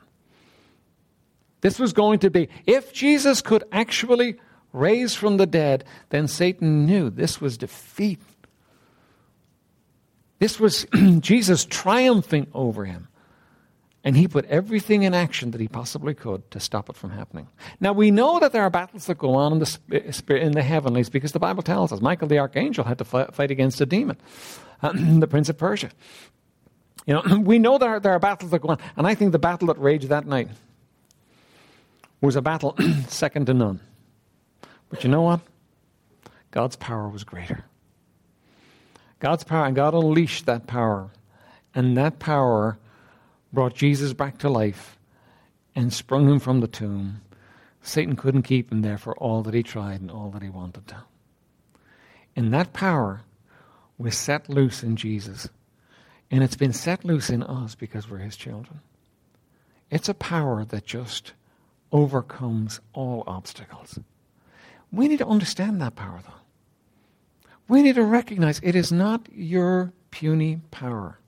This 1.60 1.78
was 1.78 1.92
going 1.92 2.18
to 2.20 2.30
be, 2.30 2.48
if 2.66 2.92
Jesus 2.92 3.40
could 3.40 3.64
actually 3.70 4.36
raise 4.72 5.14
from 5.14 5.36
the 5.36 5.46
dead, 5.46 5.84
then 6.10 6.26
Satan 6.26 6.86
knew 6.86 7.10
this 7.10 7.40
was 7.40 7.58
defeat 7.58 8.20
this 10.40 10.58
was 10.58 10.86
Jesus 11.20 11.64
triumphing 11.64 12.48
over 12.52 12.84
him. 12.84 13.06
And 14.02 14.16
he 14.16 14.26
put 14.26 14.46
everything 14.46 15.02
in 15.02 15.12
action 15.12 15.50
that 15.50 15.60
he 15.60 15.68
possibly 15.68 16.14
could 16.14 16.50
to 16.52 16.58
stop 16.58 16.88
it 16.88 16.96
from 16.96 17.10
happening. 17.10 17.48
Now 17.80 17.92
we 17.92 18.10
know 18.10 18.40
that 18.40 18.50
there 18.50 18.62
are 18.62 18.70
battles 18.70 19.04
that 19.06 19.18
go 19.18 19.34
on 19.34 19.52
in 19.52 19.58
the 19.58 20.40
in 20.40 20.52
the 20.52 20.62
heavenlies 20.62 21.10
because 21.10 21.32
the 21.32 21.38
Bible 21.38 21.62
tells 21.62 21.92
us 21.92 22.00
Michael 22.00 22.26
the 22.26 22.38
archangel 22.38 22.84
had 22.84 22.96
to 22.98 23.04
fight 23.04 23.50
against 23.50 23.78
a 23.82 23.86
demon, 23.86 24.16
the 24.82 25.26
prince 25.28 25.50
of 25.50 25.58
Persia. 25.58 25.90
You 27.04 27.14
know, 27.14 27.38
we 27.44 27.58
know 27.58 27.76
there 27.76 27.90
are, 27.90 28.00
there 28.00 28.12
are 28.12 28.18
battles 28.18 28.50
that 28.52 28.62
go 28.62 28.70
on, 28.70 28.78
and 28.96 29.06
I 29.06 29.14
think 29.14 29.32
the 29.32 29.38
battle 29.38 29.66
that 29.66 29.78
raged 29.78 30.08
that 30.08 30.26
night 30.26 30.48
was 32.22 32.36
a 32.36 32.42
battle 32.42 32.74
second 33.08 33.46
to 33.46 33.54
none. 33.54 33.80
But 34.88 35.04
you 35.04 35.10
know 35.10 35.22
what? 35.22 35.40
God's 36.52 36.76
power 36.76 37.08
was 37.08 37.22
greater. 37.22 37.64
God's 39.20 39.44
power, 39.44 39.66
and 39.66 39.76
God 39.76 39.94
unleashed 39.94 40.46
that 40.46 40.66
power. 40.66 41.10
And 41.74 41.96
that 41.96 42.18
power 42.18 42.78
brought 43.52 43.74
Jesus 43.74 44.12
back 44.12 44.38
to 44.38 44.48
life 44.48 44.98
and 45.74 45.92
sprung 45.92 46.28
him 46.28 46.40
from 46.40 46.60
the 46.60 46.66
tomb. 46.66 47.20
Satan 47.82 48.16
couldn't 48.16 48.42
keep 48.42 48.72
him 48.72 48.82
there 48.82 48.98
for 48.98 49.16
all 49.16 49.42
that 49.42 49.54
he 49.54 49.62
tried 49.62 50.00
and 50.00 50.10
all 50.10 50.30
that 50.30 50.42
he 50.42 50.48
wanted 50.48 50.86
to. 50.88 50.96
And 52.34 52.52
that 52.52 52.72
power 52.72 53.22
was 53.98 54.16
set 54.16 54.48
loose 54.48 54.82
in 54.82 54.96
Jesus. 54.96 55.48
And 56.30 56.42
it's 56.42 56.56
been 56.56 56.72
set 56.72 57.04
loose 57.04 57.30
in 57.30 57.42
us 57.42 57.74
because 57.74 58.08
we're 58.08 58.18
his 58.18 58.36
children. 58.36 58.80
It's 59.90 60.08
a 60.08 60.14
power 60.14 60.64
that 60.64 60.86
just 60.86 61.32
overcomes 61.92 62.80
all 62.92 63.24
obstacles. 63.26 63.98
We 64.92 65.08
need 65.08 65.18
to 65.18 65.26
understand 65.26 65.80
that 65.80 65.96
power, 65.96 66.20
though. 66.24 66.39
We 67.70 67.82
need 67.82 67.94
to 67.94 68.02
recognize 68.02 68.58
it 68.64 68.74
is 68.74 68.90
not 68.90 69.28
your 69.32 69.92
puny 70.10 70.60
power 70.72 71.20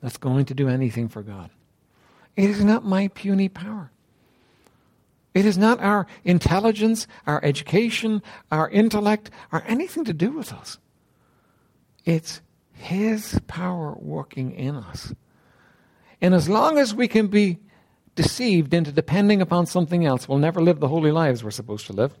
that's 0.00 0.18
going 0.18 0.44
to 0.44 0.54
do 0.54 0.68
anything 0.68 1.08
for 1.08 1.20
God. 1.20 1.50
It 2.36 2.48
is 2.48 2.62
not 2.62 2.84
my 2.84 3.08
puny 3.08 3.48
power. 3.48 3.90
It 5.34 5.44
is 5.44 5.58
not 5.58 5.80
our 5.80 6.06
intelligence, 6.22 7.08
our 7.26 7.44
education, 7.44 8.22
our 8.52 8.70
intellect, 8.70 9.32
or 9.50 9.64
anything 9.66 10.04
to 10.04 10.12
do 10.12 10.30
with 10.30 10.52
us. 10.52 10.78
It's 12.04 12.40
His 12.72 13.40
power 13.48 13.96
working 13.98 14.52
in 14.52 14.76
us. 14.76 15.12
And 16.20 16.34
as 16.34 16.48
long 16.48 16.78
as 16.78 16.94
we 16.94 17.08
can 17.08 17.26
be 17.26 17.58
deceived 18.14 18.72
into 18.72 18.92
depending 18.92 19.42
upon 19.42 19.66
something 19.66 20.06
else, 20.06 20.28
we'll 20.28 20.38
never 20.38 20.62
live 20.62 20.78
the 20.78 20.86
holy 20.86 21.10
lives 21.10 21.42
we're 21.42 21.50
supposed 21.50 21.86
to 21.88 21.92
live. 21.92 22.16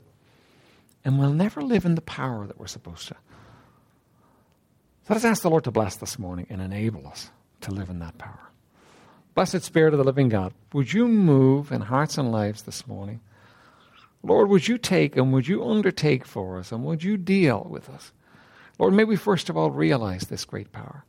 And 1.04 1.18
we'll 1.18 1.32
never 1.32 1.62
live 1.62 1.84
in 1.84 1.94
the 1.94 2.00
power 2.00 2.46
that 2.46 2.58
we're 2.58 2.66
supposed 2.66 3.08
to. 3.08 3.16
So 5.06 5.14
let's 5.14 5.24
ask 5.24 5.42
the 5.42 5.50
Lord 5.50 5.64
to 5.64 5.70
bless 5.70 5.96
this 5.96 6.18
morning 6.18 6.46
and 6.50 6.60
enable 6.60 7.06
us 7.06 7.30
to 7.60 7.70
live 7.70 7.90
in 7.90 8.00
that 8.00 8.18
power. 8.18 8.50
Blessed 9.34 9.62
Spirit 9.62 9.94
of 9.94 9.98
the 9.98 10.04
living 10.04 10.28
God, 10.28 10.52
would 10.72 10.92
you 10.92 11.06
move 11.06 11.70
in 11.70 11.82
hearts 11.82 12.18
and 12.18 12.32
lives 12.32 12.62
this 12.62 12.86
morning? 12.86 13.20
Lord, 14.22 14.48
would 14.48 14.66
you 14.66 14.78
take 14.78 15.16
and 15.16 15.32
would 15.32 15.46
you 15.46 15.64
undertake 15.64 16.26
for 16.26 16.58
us 16.58 16.72
and 16.72 16.84
would 16.84 17.04
you 17.04 17.16
deal 17.16 17.66
with 17.70 17.88
us? 17.88 18.12
Lord, 18.78 18.94
may 18.94 19.04
we 19.04 19.16
first 19.16 19.48
of 19.48 19.56
all 19.56 19.70
realize 19.70 20.22
this 20.22 20.44
great 20.44 20.72
power. 20.72 21.04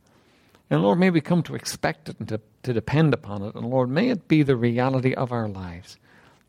And 0.70 0.82
Lord, 0.82 0.98
may 0.98 1.10
we 1.10 1.20
come 1.20 1.42
to 1.44 1.54
expect 1.54 2.08
it 2.08 2.18
and 2.18 2.28
to, 2.28 2.40
to 2.62 2.72
depend 2.72 3.14
upon 3.14 3.42
it. 3.42 3.54
And 3.54 3.66
Lord, 3.66 3.88
may 3.88 4.10
it 4.10 4.28
be 4.28 4.42
the 4.42 4.56
reality 4.56 5.14
of 5.14 5.32
our 5.32 5.48
lives 5.48 5.96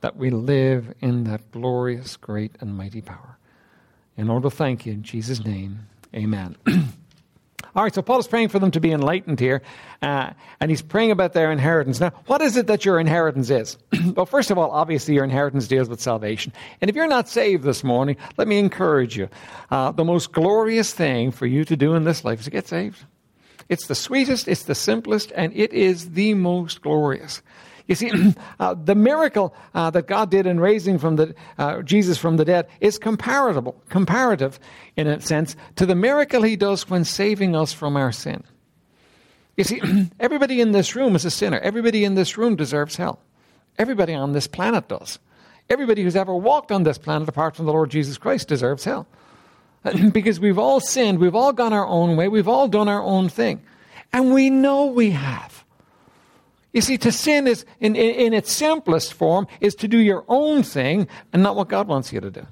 that 0.01 0.15
we 0.15 0.29
live 0.29 0.93
in 1.01 1.25
that 1.25 1.51
glorious, 1.51 2.17
great, 2.17 2.55
and 2.59 2.75
mighty 2.75 3.01
power. 3.01 3.37
In 4.17 4.29
order 4.29 4.49
to 4.49 4.55
thank 4.55 4.85
you 4.85 4.93
in 4.93 5.03
Jesus' 5.03 5.43
name. 5.43 5.87
Amen. 6.13 6.55
All 7.75 7.83
right, 7.83 7.93
so 7.93 8.01
Paul 8.01 8.19
is 8.19 8.27
praying 8.27 8.49
for 8.49 8.57
them 8.57 8.71
to 8.71 8.79
be 8.79 8.91
enlightened 8.91 9.39
here, 9.39 9.61
uh, 10.01 10.31
and 10.59 10.71
he's 10.71 10.81
praying 10.81 11.11
about 11.11 11.33
their 11.33 11.51
inheritance. 11.51 11.99
Now, 11.99 12.11
what 12.25 12.41
is 12.41 12.57
it 12.57 12.67
that 12.67 12.83
your 12.83 12.99
inheritance 12.99 13.49
is? 13.49 13.77
well, 14.15 14.25
first 14.25 14.49
of 14.49 14.57
all, 14.57 14.71
obviously, 14.71 15.13
your 15.13 15.23
inheritance 15.23 15.67
deals 15.67 15.87
with 15.87 16.01
salvation. 16.01 16.51
And 16.81 16.89
if 16.89 16.95
you're 16.95 17.07
not 17.07 17.29
saved 17.29 17.63
this 17.63 17.83
morning, 17.83 18.17
let 18.37 18.47
me 18.47 18.57
encourage 18.57 19.15
you. 19.15 19.29
Uh, 19.69 19.91
the 19.91 20.03
most 20.03 20.31
glorious 20.31 20.93
thing 20.93 21.31
for 21.31 21.45
you 21.45 21.63
to 21.65 21.77
do 21.77 21.93
in 21.93 22.05
this 22.05 22.25
life 22.25 22.39
is 22.39 22.45
to 22.45 22.51
get 22.51 22.67
saved. 22.67 23.05
It's 23.69 23.85
the 23.85 23.95
sweetest, 23.95 24.47
it's 24.47 24.63
the 24.63 24.73
simplest, 24.73 25.31
and 25.35 25.53
it 25.55 25.71
is 25.71 26.11
the 26.11 26.33
most 26.33 26.81
glorious. 26.81 27.43
You 27.89 27.95
see, 27.95 28.11
uh, 28.59 28.75
the 28.75 28.95
miracle 28.95 29.53
uh, 29.73 29.89
that 29.89 30.07
God 30.07 30.31
did 30.31 30.45
in 30.45 30.59
raising 30.59 30.99
from 30.99 31.17
the, 31.17 31.35
uh, 31.57 31.81
Jesus 31.81 32.17
from 32.17 32.37
the 32.37 32.45
dead 32.45 32.67
is 32.79 32.97
comparable, 32.97 33.81
comparative, 33.89 34.59
in 34.95 35.07
a 35.07 35.19
sense, 35.19 35.55
to 35.75 35.85
the 35.85 35.95
miracle 35.95 36.43
he 36.43 36.55
does 36.55 36.87
when 36.87 37.03
saving 37.03 37.55
us 37.55 37.73
from 37.73 37.97
our 37.97 38.11
sin. 38.11 38.43
You 39.57 39.63
see, 39.63 39.81
everybody 40.19 40.61
in 40.61 40.71
this 40.71 40.95
room 40.95 41.15
is 41.15 41.25
a 41.25 41.31
sinner. 41.31 41.57
Everybody 41.59 42.05
in 42.05 42.13
this 42.13 42.37
room 42.37 42.55
deserves 42.55 42.95
hell. 42.95 43.19
Everybody 43.79 44.13
on 44.13 44.33
this 44.33 44.45
planet 44.45 44.87
does. 44.87 45.17
Everybody 45.67 46.03
who's 46.03 46.15
ever 46.15 46.35
walked 46.35 46.71
on 46.71 46.83
this 46.83 46.99
planet, 46.99 47.27
apart 47.27 47.55
from 47.55 47.65
the 47.65 47.73
Lord 47.73 47.89
Jesus 47.89 48.19
Christ, 48.19 48.47
deserves 48.47 48.83
hell. 48.83 49.07
because 50.11 50.39
we've 50.39 50.59
all 50.59 50.79
sinned, 50.79 51.17
we've 51.17 51.35
all 51.35 51.53
gone 51.53 51.73
our 51.73 51.87
own 51.87 52.15
way, 52.17 52.27
we've 52.27 52.47
all 52.47 52.67
done 52.67 52.87
our 52.87 53.01
own 53.01 53.29
thing. 53.29 53.61
And 54.13 54.31
we 54.31 54.51
know 54.51 54.85
we 54.85 55.11
have. 55.11 55.65
You 56.73 56.81
see, 56.81 56.97
to 56.99 57.11
sin 57.11 57.47
is, 57.47 57.65
in, 57.79 57.95
in, 57.95 58.15
in, 58.15 58.33
its 58.33 58.51
simplest 58.51 59.13
form, 59.13 59.47
is 59.59 59.73
to 59.75 59.87
do 59.87 59.97
your 59.97 60.23
own 60.27 60.61
thing 60.61 61.07
and 61.33 61.41
not 61.41 61.55
what 61.55 61.67
God 61.67 61.87
wants 61.87 62.13
you 62.13 62.19
to 62.19 62.29
do. 62.29 62.45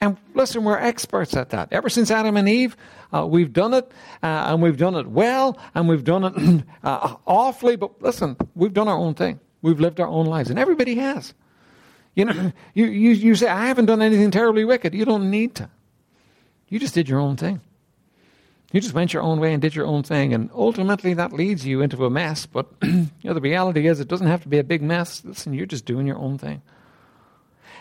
And 0.00 0.16
listen, 0.34 0.62
we're 0.62 0.78
experts 0.78 1.36
at 1.36 1.50
that. 1.50 1.72
Ever 1.72 1.88
since 1.88 2.10
Adam 2.10 2.36
and 2.36 2.48
Eve, 2.48 2.76
uh, 3.12 3.26
we've 3.26 3.52
done 3.52 3.74
it, 3.74 3.90
uh, 4.22 4.44
and 4.46 4.62
we've 4.62 4.76
done 4.76 4.94
it 4.94 5.08
well, 5.08 5.58
and 5.74 5.88
we've 5.88 6.04
done 6.04 6.24
it 6.24 6.64
uh, 6.84 7.16
awfully. 7.26 7.74
But 7.74 8.00
listen, 8.00 8.36
we've 8.54 8.72
done 8.72 8.86
our 8.86 8.96
own 8.96 9.14
thing. 9.14 9.40
We've 9.60 9.80
lived 9.80 9.98
our 9.98 10.06
own 10.06 10.26
lives, 10.26 10.50
and 10.50 10.58
everybody 10.58 10.94
has. 10.96 11.34
You 12.14 12.26
know, 12.26 12.52
you, 12.74 12.86
you, 12.86 13.10
you 13.10 13.34
say, 13.34 13.48
I 13.48 13.66
haven't 13.66 13.86
done 13.86 14.00
anything 14.00 14.30
terribly 14.30 14.64
wicked. 14.64 14.94
You 14.94 15.04
don't 15.04 15.30
need 15.30 15.56
to. 15.56 15.68
You 16.68 16.78
just 16.78 16.94
did 16.94 17.08
your 17.08 17.18
own 17.18 17.36
thing. 17.36 17.60
You 18.72 18.82
just 18.82 18.94
went 18.94 19.14
your 19.14 19.22
own 19.22 19.40
way 19.40 19.54
and 19.54 19.62
did 19.62 19.74
your 19.74 19.86
own 19.86 20.02
thing, 20.02 20.34
and 20.34 20.50
ultimately 20.54 21.14
that 21.14 21.32
leads 21.32 21.64
you 21.64 21.80
into 21.80 22.04
a 22.04 22.10
mess. 22.10 22.44
But 22.44 22.66
you 22.82 23.08
know, 23.24 23.32
the 23.32 23.40
reality 23.40 23.86
is, 23.86 23.98
it 23.98 24.08
doesn't 24.08 24.26
have 24.26 24.42
to 24.42 24.48
be 24.48 24.58
a 24.58 24.64
big 24.64 24.82
mess. 24.82 25.22
Listen, 25.24 25.54
you're 25.54 25.64
just 25.64 25.86
doing 25.86 26.06
your 26.06 26.18
own 26.18 26.36
thing. 26.36 26.60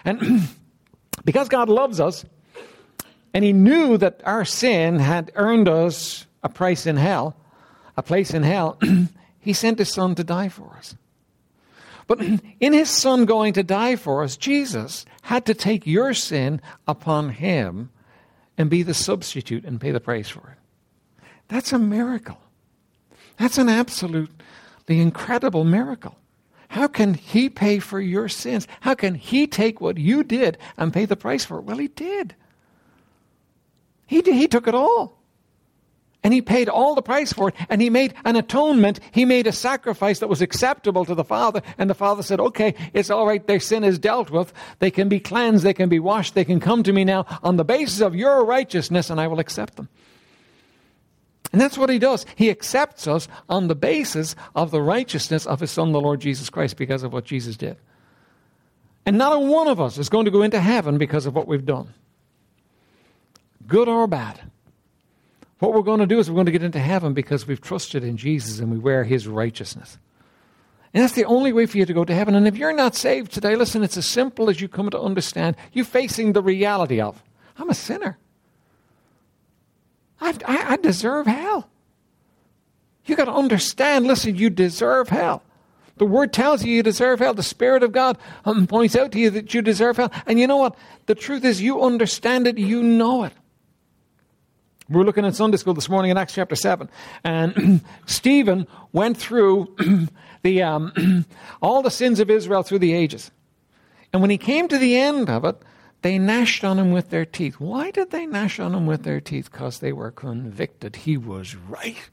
And 0.06 0.48
because 1.26 1.50
God 1.50 1.68
loves 1.68 2.00
us, 2.00 2.26
and 3.34 3.44
He 3.44 3.52
knew 3.52 3.98
that 3.98 4.22
our 4.24 4.46
sin 4.46 5.00
had 5.00 5.32
earned 5.36 5.68
us 5.68 6.26
a 6.42 6.48
price 6.48 6.86
in 6.86 6.96
hell, 6.96 7.36
a 7.98 8.04
place 8.04 8.34
in 8.34 8.44
hell, 8.44 8.80
He 9.40 9.52
sent 9.52 9.80
His 9.80 9.92
Son 9.92 10.16
to 10.16 10.24
die 10.24 10.50
for 10.50 10.74
us. 10.78 10.96
But 12.08 12.22
in 12.22 12.74
His 12.74 12.90
Son 12.90 13.26
going 13.26 13.52
to 13.54 13.64
die 13.64 13.98
for 13.98 14.24
us, 14.24 14.38
Jesus 14.38 15.06
had 15.24 15.46
to 15.48 15.54
take 15.54 15.86
your 15.86 16.14
sin 16.14 16.62
upon 16.88 17.30
Him 17.30 17.90
and 18.58 18.70
be 18.70 18.84
the 18.84 18.94
substitute 18.94 19.66
and 19.66 19.82
pay 19.82 19.92
the 19.92 20.00
price 20.00 20.30
for 20.30 20.50
it. 20.52 20.67
That's 21.48 21.74
a 21.74 21.80
miracle. 21.80 22.40
That's 23.38 23.58
an 23.58 23.70
absolutely 23.70 24.30
incredible 24.88 25.64
miracle. 25.64 26.18
How 26.70 26.88
can 26.88 27.14
he 27.14 27.50
pay 27.50 27.80
for 27.80 28.00
your 28.02 28.28
sins? 28.28 28.68
How 28.82 28.94
can 28.94 29.16
he 29.16 29.48
take 29.48 29.80
what 29.80 29.98
you 29.98 30.24
did 30.24 30.58
and 30.76 30.94
pay 30.94 31.06
the 31.06 31.16
price 31.16 31.46
for 31.46 31.60
it? 31.60 31.64
Well, 31.64 31.78
he 31.78 31.88
did. 31.88 32.36
He 34.06 34.22
did. 34.22 34.36
He 34.36 34.48
took 34.48 34.68
it 34.68 34.76
all. 34.76 35.18
And 36.24 36.34
he 36.34 36.42
paid 36.42 36.68
all 36.68 36.94
the 36.94 37.02
price 37.02 37.32
for 37.32 37.50
it. 37.50 37.56
And 37.70 37.82
he 37.82 37.90
made 37.90 38.14
an 38.26 38.36
atonement. 38.36 39.00
He 39.12 39.24
made 39.24 39.48
a 39.48 39.54
sacrifice 39.54 40.20
that 40.20 40.28
was 40.28 40.42
acceptable 40.42 41.06
to 41.06 41.16
the 41.16 41.24
Father. 41.24 41.62
And 41.78 41.90
the 41.90 41.96
Father 41.96 42.22
said, 42.22 42.42
okay, 42.42 42.76
it's 42.92 43.10
all 43.10 43.26
right. 43.26 43.46
Their 43.46 43.62
sin 43.62 43.86
is 43.86 43.98
dealt 43.98 44.30
with. 44.30 44.52
They 44.80 44.92
can 44.92 45.08
be 45.08 45.22
cleansed. 45.22 45.64
They 45.64 45.74
can 45.74 45.88
be 45.88 46.00
washed. 46.00 46.34
They 46.34 46.44
can 46.44 46.60
come 46.60 46.84
to 46.84 46.92
me 46.92 47.06
now 47.06 47.26
on 47.44 47.56
the 47.56 47.64
basis 47.64 48.02
of 48.02 48.14
your 48.14 48.44
righteousness, 48.44 49.10
and 49.10 49.22
I 49.22 49.28
will 49.28 49.40
accept 49.40 49.78
them. 49.78 49.88
And 51.52 51.62
that's 51.62 51.78
what 51.78 51.90
he 51.90 52.00
does. 52.00 52.26
He 52.36 52.50
accepts 52.50 53.08
us 53.08 53.28
on 53.48 53.68
the 53.68 53.76
basis 53.76 54.36
of 54.56 54.72
the 54.72 54.82
righteousness 54.82 55.46
of 55.46 55.60
his 55.60 55.72
son, 55.72 55.92
the 55.92 56.02
Lord 56.02 56.20
Jesus 56.20 56.50
Christ, 56.50 56.78
because 56.78 57.04
of 57.04 57.14
what 57.14 57.26
Jesus 57.26 57.56
did. 57.56 57.78
And 59.06 59.18
not 59.18 59.34
a 59.34 59.40
one 59.40 59.68
of 59.68 59.80
us 59.80 59.98
is 59.98 60.10
going 60.10 60.26
to 60.26 60.32
go 60.32 60.42
into 60.42 60.60
heaven 60.60 60.98
because 60.98 61.26
of 61.26 61.34
what 61.34 61.48
we've 61.48 61.66
done, 61.66 61.94
good 63.66 63.88
or 63.88 64.08
bad. 64.08 64.42
What 65.60 65.74
we're 65.74 65.82
going 65.82 66.02
to 66.02 66.06
do 66.06 66.20
is 66.20 66.30
we're 66.30 66.36
going 66.36 66.46
to 66.48 66.52
get 66.52 66.62
into 66.62 66.80
heaven 66.80 67.14
because 67.14 67.48
we've 67.48 67.62
trusted 67.62 68.04
in 68.04 68.18
Jesus 68.18 68.60
and 68.60 68.70
we 68.70 68.78
wear 68.78 69.04
his 69.04 69.28
righteousness. 69.28 69.98
And 70.94 71.04
that's 71.04 71.14
the 71.14 71.26
only 71.26 71.52
way 71.52 71.66
for 71.66 71.78
you 71.78 71.86
to 71.86 71.94
go 71.94 72.06
to 72.06 72.14
heaven. 72.14 72.36
And 72.36 72.48
if 72.48 72.58
you're 72.58 72.74
not 72.74 72.96
saved 72.96 73.32
today, 73.32 73.56
listen, 73.56 73.84
it's 73.84 73.98
as 73.98 74.08
simple 74.08 74.50
as 74.50 74.62
you 74.62 74.68
come 74.68 74.90
to 74.90 75.00
understand. 75.00 75.56
You're 75.74 75.86
facing 75.86 76.34
the 76.34 76.44
reality 76.44 77.02
of, 77.02 77.22
I'm 77.58 77.70
a 77.70 77.74
sinner. 77.74 78.18
I, 80.20 80.36
I, 80.46 80.74
I 80.74 80.78
deserve 80.78 81.28
hell. 81.28 81.70
You 83.06 83.16
got 83.16 83.26
to 83.26 83.34
understand, 83.34 84.06
listen, 84.06 84.36
you 84.36 84.50
deserve 84.50 85.10
hell. 85.10 85.44
The 85.98 86.06
word 86.06 86.34
tells 86.34 86.64
you 86.64 86.74
you 86.74 86.84
deserve 86.84 87.20
hell. 87.20 87.34
The 87.34 87.44
Spirit 87.44 87.84
of 87.84 87.92
God 87.92 88.18
um, 88.46 88.68
points 88.68 88.96
out 88.96 89.12
to 89.14 89.20
you 89.20 89.30
that 89.32 89.54
you 89.54 89.62
deserve 89.62 89.98
hell. 89.98 90.12
And 90.26 90.40
you 90.40 90.46
know 90.46 90.58
what? 90.58 90.76
The 91.08 91.16
truth 91.16 91.44
is, 91.44 91.62
you 91.62 91.82
understand 91.82 92.48
it, 92.48 92.58
you 92.58 92.84
know 92.84 93.24
it. 93.24 93.34
We 94.90 94.98
were 94.98 95.06
looking 95.06 95.26
at 95.26 95.36
Sunday 95.36 95.58
school 95.58 95.74
this 95.74 95.90
morning 95.90 96.12
in 96.12 96.18
Acts 96.18 96.34
chapter 96.34 96.56
7, 96.56 96.90
and 97.24 97.82
Stephen 98.06 98.68
went 98.94 99.18
through 99.18 99.76
the, 100.44 100.64
um, 100.64 101.26
all 101.62 101.82
the 101.82 101.92
sins 101.92 102.22
of 102.22 102.30
Israel 102.30 102.64
through 102.64 102.80
the 102.80 102.94
ages. 102.94 103.32
And 104.14 104.22
when 104.22 104.32
he 104.32 104.38
came 104.38 104.70
to 104.70 104.78
the 104.78 104.96
end 104.96 105.30
of 105.30 105.44
it, 105.44 105.62
they 106.02 106.18
gnashed 106.18 106.64
on 106.64 106.80
him 106.80 106.92
with 106.92 107.10
their 107.10 107.26
teeth. 107.26 107.60
Why 107.60 107.92
did 107.92 108.12
they 108.12 108.26
gnash 108.26 108.60
on 108.60 108.76
him 108.76 108.86
with 108.86 109.04
their 109.04 109.20
teeth? 109.20 109.52
Because 109.52 109.80
they 109.80 109.92
were 109.92 110.12
convicted. 110.12 110.96
He 110.96 111.18
was 111.18 111.56
right. 111.56 112.10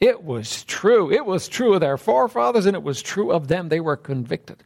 It 0.00 0.24
was 0.24 0.64
true. 0.64 1.10
It 1.10 1.24
was 1.24 1.48
true 1.48 1.74
of 1.74 1.80
their 1.80 1.96
forefathers, 1.96 2.66
and 2.66 2.74
it 2.74 2.82
was 2.82 3.00
true 3.02 3.30
of 3.32 3.48
them. 3.48 3.68
They 3.68 3.80
were 3.80 3.96
convicted. 3.96 4.62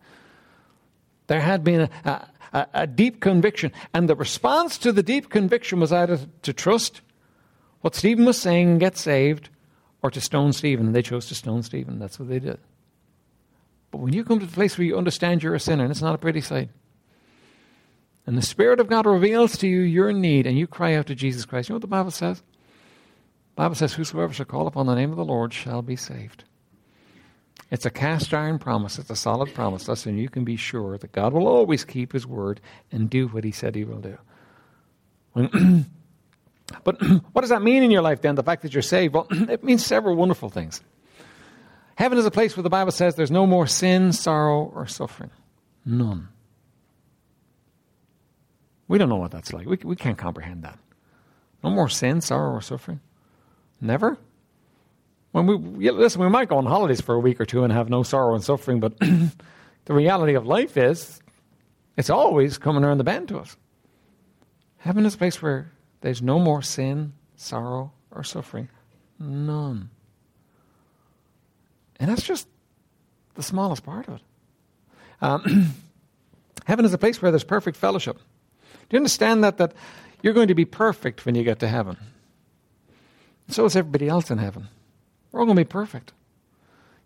There 1.26 1.40
had 1.40 1.62
been 1.62 1.90
a, 2.04 2.28
a, 2.52 2.66
a 2.74 2.86
deep 2.86 3.20
conviction, 3.20 3.70
and 3.92 4.08
the 4.08 4.16
response 4.16 4.78
to 4.78 4.92
the 4.92 5.02
deep 5.02 5.28
conviction 5.28 5.78
was 5.78 5.92
either 5.92 6.18
to 6.42 6.52
trust 6.52 7.02
what 7.82 7.94
Stephen 7.94 8.24
was 8.24 8.40
saying 8.40 8.78
get 8.78 8.96
saved, 8.96 9.50
or 10.02 10.10
to 10.10 10.20
stone 10.20 10.52
Stephen. 10.52 10.86
And 10.86 10.94
they 10.94 11.02
chose 11.02 11.26
to 11.26 11.34
stone 11.34 11.62
Stephen. 11.62 11.98
That's 11.98 12.18
what 12.18 12.28
they 12.28 12.38
did. 12.38 12.58
But 13.90 13.98
when 13.98 14.12
you 14.12 14.24
come 14.24 14.40
to 14.40 14.46
the 14.46 14.52
place 14.52 14.76
where 14.78 14.86
you 14.86 14.96
understand 14.96 15.42
you're 15.42 15.54
a 15.54 15.60
sinner, 15.60 15.84
and 15.84 15.90
it's 15.90 16.02
not 16.02 16.14
a 16.14 16.18
pretty 16.18 16.40
sight, 16.40 16.70
and 18.28 18.36
the 18.36 18.42
Spirit 18.42 18.78
of 18.78 18.88
God 18.88 19.06
reveals 19.06 19.56
to 19.56 19.66
you 19.66 19.80
your 19.80 20.12
need, 20.12 20.46
and 20.46 20.58
you 20.58 20.66
cry 20.66 20.94
out 20.94 21.06
to 21.06 21.14
Jesus 21.14 21.46
Christ, 21.46 21.70
you 21.70 21.72
know 21.72 21.76
what 21.76 21.80
the 21.80 21.86
Bible 21.86 22.10
says? 22.10 22.40
The 22.40 23.62
Bible 23.62 23.74
says, 23.74 23.94
Whosoever 23.94 24.34
shall 24.34 24.44
call 24.44 24.66
upon 24.66 24.84
the 24.84 24.94
name 24.94 25.10
of 25.10 25.16
the 25.16 25.24
Lord 25.24 25.54
shall 25.54 25.80
be 25.80 25.96
saved. 25.96 26.44
It's 27.70 27.86
a 27.86 27.90
cast 27.90 28.34
iron 28.34 28.58
promise. 28.58 28.98
It's 28.98 29.08
a 29.08 29.16
solid 29.16 29.54
promise. 29.54 29.88
Listen, 29.88 30.18
you 30.18 30.28
can 30.28 30.44
be 30.44 30.56
sure 30.56 30.98
that 30.98 31.12
God 31.12 31.32
will 31.32 31.48
always 31.48 31.86
keep 31.86 32.12
His 32.12 32.26
word 32.26 32.60
and 32.92 33.08
do 33.08 33.28
what 33.28 33.44
He 33.44 33.50
said 33.50 33.74
He 33.74 33.84
will 33.84 34.02
do. 34.02 34.18
but 36.84 37.00
what 37.32 37.40
does 37.40 37.48
that 37.48 37.62
mean 37.62 37.82
in 37.82 37.90
your 37.90 38.02
life 38.02 38.20
then, 38.20 38.34
the 38.34 38.42
fact 38.42 38.60
that 38.60 38.74
you're 38.74 38.82
saved? 38.82 39.14
Well, 39.14 39.26
it 39.30 39.64
means 39.64 39.86
several 39.86 40.16
wonderful 40.16 40.50
things. 40.50 40.82
Heaven 41.94 42.18
is 42.18 42.26
a 42.26 42.30
place 42.30 42.58
where 42.58 42.62
the 42.62 42.68
Bible 42.68 42.92
says 42.92 43.14
there's 43.14 43.30
no 43.30 43.46
more 43.46 43.66
sin, 43.66 44.12
sorrow, 44.12 44.70
or 44.74 44.86
suffering. 44.86 45.30
None. 45.86 46.28
We 48.88 48.98
don't 48.98 49.08
know 49.08 49.16
what 49.16 49.30
that's 49.30 49.52
like. 49.52 49.66
We, 49.66 49.78
we 49.84 49.96
can't 49.96 50.18
comprehend 50.18 50.64
that. 50.64 50.78
No 51.62 51.70
more 51.70 51.88
sin, 51.88 52.20
sorrow, 52.20 52.54
or 52.54 52.62
suffering. 52.62 53.00
Never. 53.80 54.18
When 55.32 55.46
we 55.46 55.90
listen, 55.90 56.22
we 56.22 56.28
might 56.28 56.48
go 56.48 56.56
on 56.56 56.66
holidays 56.66 57.00
for 57.00 57.14
a 57.14 57.20
week 57.20 57.40
or 57.40 57.44
two 57.44 57.62
and 57.64 57.72
have 57.72 57.90
no 57.90 58.02
sorrow 58.02 58.34
and 58.34 58.42
suffering, 58.42 58.80
but 58.80 58.98
the 59.84 59.94
reality 59.94 60.34
of 60.34 60.46
life 60.46 60.76
is 60.76 61.20
it's 61.96 62.10
always 62.10 62.56
coming 62.56 62.82
around 62.82 62.98
the 62.98 63.04
bend 63.04 63.28
to 63.28 63.38
us. 63.38 63.56
Heaven 64.78 65.04
is 65.04 65.14
a 65.14 65.18
place 65.18 65.42
where 65.42 65.70
there's 66.00 66.22
no 66.22 66.38
more 66.38 66.62
sin, 66.62 67.12
sorrow, 67.36 67.92
or 68.10 68.24
suffering. 68.24 68.68
None. 69.18 69.90
And 72.00 72.10
that's 72.10 72.22
just 72.22 72.48
the 73.34 73.42
smallest 73.42 73.84
part 73.84 74.08
of 74.08 74.14
it. 74.14 74.22
Um, 75.20 75.74
heaven 76.64 76.84
is 76.84 76.94
a 76.94 76.98
place 76.98 77.20
where 77.20 77.30
there's 77.30 77.44
perfect 77.44 77.76
fellowship. 77.76 78.18
Do 78.88 78.96
you 78.96 78.98
understand 78.98 79.44
that? 79.44 79.58
That 79.58 79.72
you're 80.22 80.34
going 80.34 80.48
to 80.48 80.54
be 80.54 80.64
perfect 80.64 81.26
when 81.26 81.34
you 81.34 81.44
get 81.44 81.60
to 81.60 81.68
heaven. 81.68 81.96
So 83.48 83.64
is 83.64 83.76
everybody 83.76 84.08
else 84.08 84.30
in 84.30 84.38
heaven. 84.38 84.68
We're 85.32 85.40
all 85.40 85.46
going 85.46 85.56
to 85.56 85.64
be 85.64 85.68
perfect. 85.68 86.12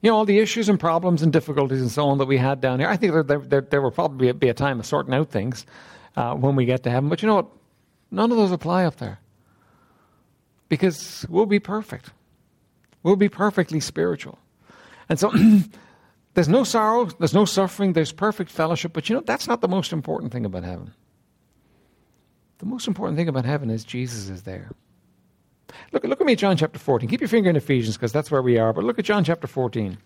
You 0.01 0.11
know, 0.11 0.17
all 0.17 0.25
the 0.25 0.39
issues 0.39 0.69
and 0.69 0.81
problems 0.81 1.23
and 1.23 1.33
difficulties 1.33 1.81
and 1.81 1.91
so 1.91 2.09
on 2.09 2.19
that 2.19 2.27
we 2.27 2.37
had 2.37 2.61
down 2.61 2.81
here, 2.81 2.89
I 2.89 2.97
think 2.97 3.13
there, 3.13 3.39
there, 3.39 3.61
there 3.61 3.83
will 3.83 3.93
probably 3.93 4.33
be 4.33 4.49
a 4.49 4.55
time 4.55 4.81
of 4.81 4.87
sorting 4.87 5.15
out 5.15 5.31
things 5.31 5.65
uh, 6.17 6.35
when 6.35 6.57
we 6.57 6.65
get 6.65 6.83
to 6.85 6.91
heaven. 6.91 7.09
But 7.09 7.23
you 7.23 7.29
know 7.29 7.37
what? 7.37 7.49
None 8.11 8.31
of 8.31 8.37
those 8.37 8.51
apply 8.51 8.85
up 8.85 8.97
there. 8.97 9.21
Because 10.69 11.25
we'll 11.29 11.47
be 11.47 11.61
perfect. 11.61 12.11
We'll 13.03 13.17
be 13.17 13.29
perfectly 13.29 13.81
spiritual. 13.81 14.39
And 15.09 15.21
so 15.21 15.33
there's 16.35 16.49
no 16.49 16.65
sorrow, 16.65 17.05
there's 17.05 17.35
no 17.35 17.45
suffering, 17.45 17.93
there's 17.93 18.13
perfect 18.13 18.51
fellowship. 18.51 18.93
But 18.93 19.09
you 19.09 19.17
know, 19.17 19.23
that's 19.25 19.47
not 19.47 19.61
the 19.61 19.69
most 19.69 19.93
important 19.93 20.33
thing 20.33 20.45
about 20.45 20.65
heaven. 20.65 20.93
The 22.63 22.69
most 22.69 22.87
important 22.87 23.19
thing 23.19 23.27
about 23.27 23.45
heaven 23.45 23.71
is 23.71 23.83
Jesus 23.83 24.29
is 24.29 24.45
there. 24.45 24.71
Look, 25.91 26.05
look 26.05 26.21
at 26.21 26.27
me, 26.29 26.37
John 26.37 26.57
chapter 26.57 26.79
14. 26.79 27.09
Keep 27.09 27.21
your 27.21 27.27
finger 27.27 27.51
in 27.51 27.57
Ephesians 27.57 27.97
because 27.97 28.13
that's 28.13 28.31
where 28.31 28.41
we 28.41 28.57
are. 28.57 28.73
But 28.73 28.85
look 28.85 29.01
at 29.01 29.05
John 29.05 29.25
chapter 29.25 29.49
14. 29.49 29.99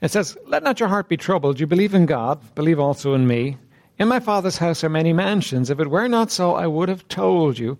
It 0.00 0.10
says, 0.10 0.36
Let 0.46 0.62
not 0.62 0.80
your 0.80 0.88
heart 0.88 1.08
be 1.08 1.16
troubled. 1.16 1.58
You 1.58 1.66
believe 1.66 1.94
in 1.94 2.06
God, 2.06 2.54
believe 2.54 2.78
also 2.78 3.14
in 3.14 3.26
me. 3.26 3.56
In 3.98 4.08
my 4.08 4.20
Father's 4.20 4.58
house 4.58 4.84
are 4.84 4.90
many 4.90 5.12
mansions. 5.12 5.70
If 5.70 5.80
it 5.80 5.90
were 5.90 6.08
not 6.08 6.30
so, 6.30 6.54
I 6.54 6.66
would 6.66 6.88
have 6.88 7.08
told 7.08 7.58
you. 7.58 7.78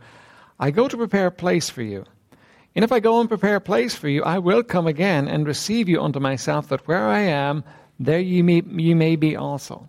I 0.59 0.71
go 0.71 0.89
to 0.89 0.97
prepare 0.97 1.27
a 1.27 1.33
place 1.33 1.69
for 1.69 1.83
you. 1.83 2.07
And 2.75 2.85
if 2.85 2.93
I 2.93 3.01
go 3.01 3.21
and 3.21 3.29
prepare 3.29 3.57
a 3.57 3.61
place 3.61 3.95
for 3.95 4.09
you, 4.09 4.23
I 4.23 4.39
will 4.39 4.63
come 4.63 4.87
again 4.87 5.29
and 5.29 5.47
receive 5.47 5.89
you 5.89 6.03
unto 6.03 6.21
myself, 6.21 6.69
that 6.69 6.87
where 6.87 7.07
I 7.07 7.21
am, 7.21 7.65
there 7.99 8.21
ye 8.21 8.43
may, 8.43 8.63
ye 8.67 8.95
may 8.95 9.17
be 9.17 9.37
also. 9.37 9.89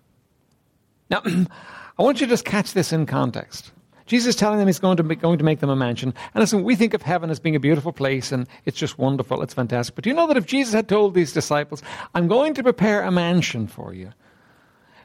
Now, 1.10 1.22
I 1.26 2.04
want 2.04 2.20
you 2.20 2.28
to 2.28 2.32
just 2.32 2.46
catch 2.46 2.74
this 2.74 2.94
in 2.94 3.06
context. 3.06 3.72
Jesus 4.08 4.30
is 4.30 4.36
telling 4.36 4.58
them 4.58 4.68
he's 4.68 4.80
going 4.80 4.98
to, 4.98 5.04
be, 5.04 5.16
going 5.16 5.38
to 5.38 5.44
make 5.44 5.60
them 5.60 5.70
a 5.70 5.76
mansion. 5.76 6.14
And 6.34 6.42
listen, 6.42 6.64
we 6.64 6.76
think 6.76 6.94
of 6.94 7.02
heaven 7.02 7.30
as 7.30 7.40
being 7.40 7.56
a 7.56 7.60
beautiful 7.60 7.92
place 7.92 8.32
and 8.32 8.48
it's 8.66 8.78
just 8.78 8.98
wonderful, 8.98 9.44
it's 9.44 9.54
fantastic. 9.54 9.96
But 9.96 10.06
do 10.06 10.10
you 10.10 10.16
know 10.16 10.28
that 10.28 10.38
if 10.38 10.46
Jesus 10.46 10.74
had 10.74 10.88
told 10.88 11.14
these 11.14 11.34
disciples, 11.34 11.84
I'm 12.16 12.28
going 12.28 12.54
to 12.56 12.64
prepare 12.64 13.04
a 13.04 13.12
mansion 13.12 13.68
for 13.68 13.94
you, 13.94 14.12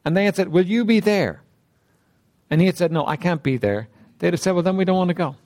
and 0.04 0.16
they 0.16 0.24
had 0.24 0.36
said, 0.36 0.48
Will 0.48 0.64
you 0.64 0.84
be 0.84 1.00
there? 1.00 1.42
And 2.48 2.60
he 2.60 2.66
had 2.66 2.76
said, 2.76 2.92
No, 2.92 3.06
I 3.06 3.16
can't 3.16 3.42
be 3.42 3.56
there. 3.56 3.88
They'd 4.18 4.32
have 4.32 4.40
said, 4.40 4.52
Well, 4.52 4.62
then 4.62 4.76
we 4.76 4.84
don't 4.84 4.96
want 4.96 5.08
to 5.08 5.14
go. 5.14 5.36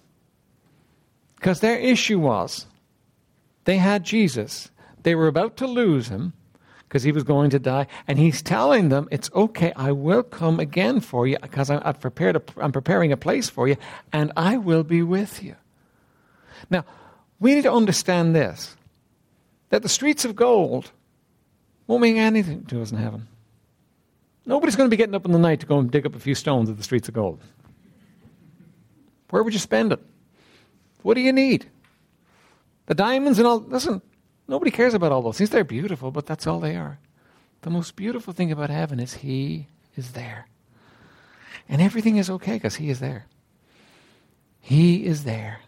Because 1.36 1.60
their 1.60 1.78
issue 1.78 2.18
was 2.18 2.66
they 3.64 3.78
had 3.78 4.04
Jesus, 4.04 4.70
they 5.02 5.14
were 5.14 5.28
about 5.28 5.56
to 5.58 5.66
lose 5.66 6.08
him 6.08 6.34
because 6.88 7.02
he 7.02 7.12
was 7.12 7.22
going 7.22 7.50
to 7.50 7.58
die. 7.58 7.86
And 8.06 8.18
he's 8.18 8.42
telling 8.42 8.88
them, 8.88 9.08
It's 9.10 9.30
okay, 9.34 9.72
I 9.76 9.92
will 9.92 10.22
come 10.22 10.60
again 10.60 11.00
for 11.00 11.26
you 11.26 11.36
because 11.40 11.70
I've 11.70 12.00
prepared 12.00 12.36
a, 12.36 12.42
I'm 12.58 12.72
preparing 12.72 13.12
a 13.12 13.16
place 13.16 13.48
for 13.48 13.68
you, 13.68 13.76
and 14.12 14.32
I 14.36 14.56
will 14.56 14.84
be 14.84 15.02
with 15.02 15.42
you. 15.42 15.56
Now, 16.70 16.84
we 17.40 17.54
need 17.54 17.62
to 17.62 17.72
understand 17.72 18.34
this 18.34 18.76
that 19.70 19.82
the 19.82 19.88
streets 19.88 20.24
of 20.24 20.36
gold 20.36 20.92
won't 21.86 22.02
mean 22.02 22.16
anything 22.16 22.64
to 22.66 22.80
us 22.82 22.92
in 22.92 22.98
heaven. 22.98 23.26
Nobody's 24.44 24.76
going 24.76 24.88
to 24.88 24.90
be 24.90 24.96
getting 24.96 25.14
up 25.14 25.24
in 25.24 25.32
the 25.32 25.38
night 25.38 25.60
to 25.60 25.66
go 25.66 25.78
and 25.78 25.90
dig 25.90 26.06
up 26.06 26.14
a 26.14 26.20
few 26.20 26.36
stones 26.36 26.70
at 26.70 26.76
the 26.76 26.84
streets 26.84 27.08
of 27.08 27.14
gold. 27.14 27.40
Where 29.30 29.42
would 29.42 29.52
you 29.52 29.58
spend 29.58 29.92
it? 29.92 30.00
What 31.02 31.14
do 31.14 31.20
you 31.20 31.32
need? 31.32 31.66
The 32.86 32.94
diamonds 32.94 33.38
and 33.38 33.46
all. 33.46 33.58
Listen, 33.58 34.00
nobody 34.48 34.70
cares 34.70 34.94
about 34.94 35.12
all 35.12 35.22
those 35.22 35.38
things. 35.38 35.50
They're 35.50 35.64
beautiful, 35.64 36.10
but 36.10 36.26
that's 36.26 36.46
all 36.46 36.60
they 36.60 36.76
are. 36.76 36.98
The 37.62 37.70
most 37.70 37.96
beautiful 37.96 38.32
thing 38.32 38.52
about 38.52 38.70
heaven 38.70 39.00
is 39.00 39.14
He 39.14 39.68
is 39.96 40.12
there. 40.12 40.46
And 41.68 41.82
everything 41.82 42.16
is 42.16 42.30
okay 42.30 42.54
because 42.54 42.76
He 42.76 42.90
is 42.90 43.00
there. 43.00 43.26
He 44.60 45.06
is 45.06 45.24
there. 45.24 45.60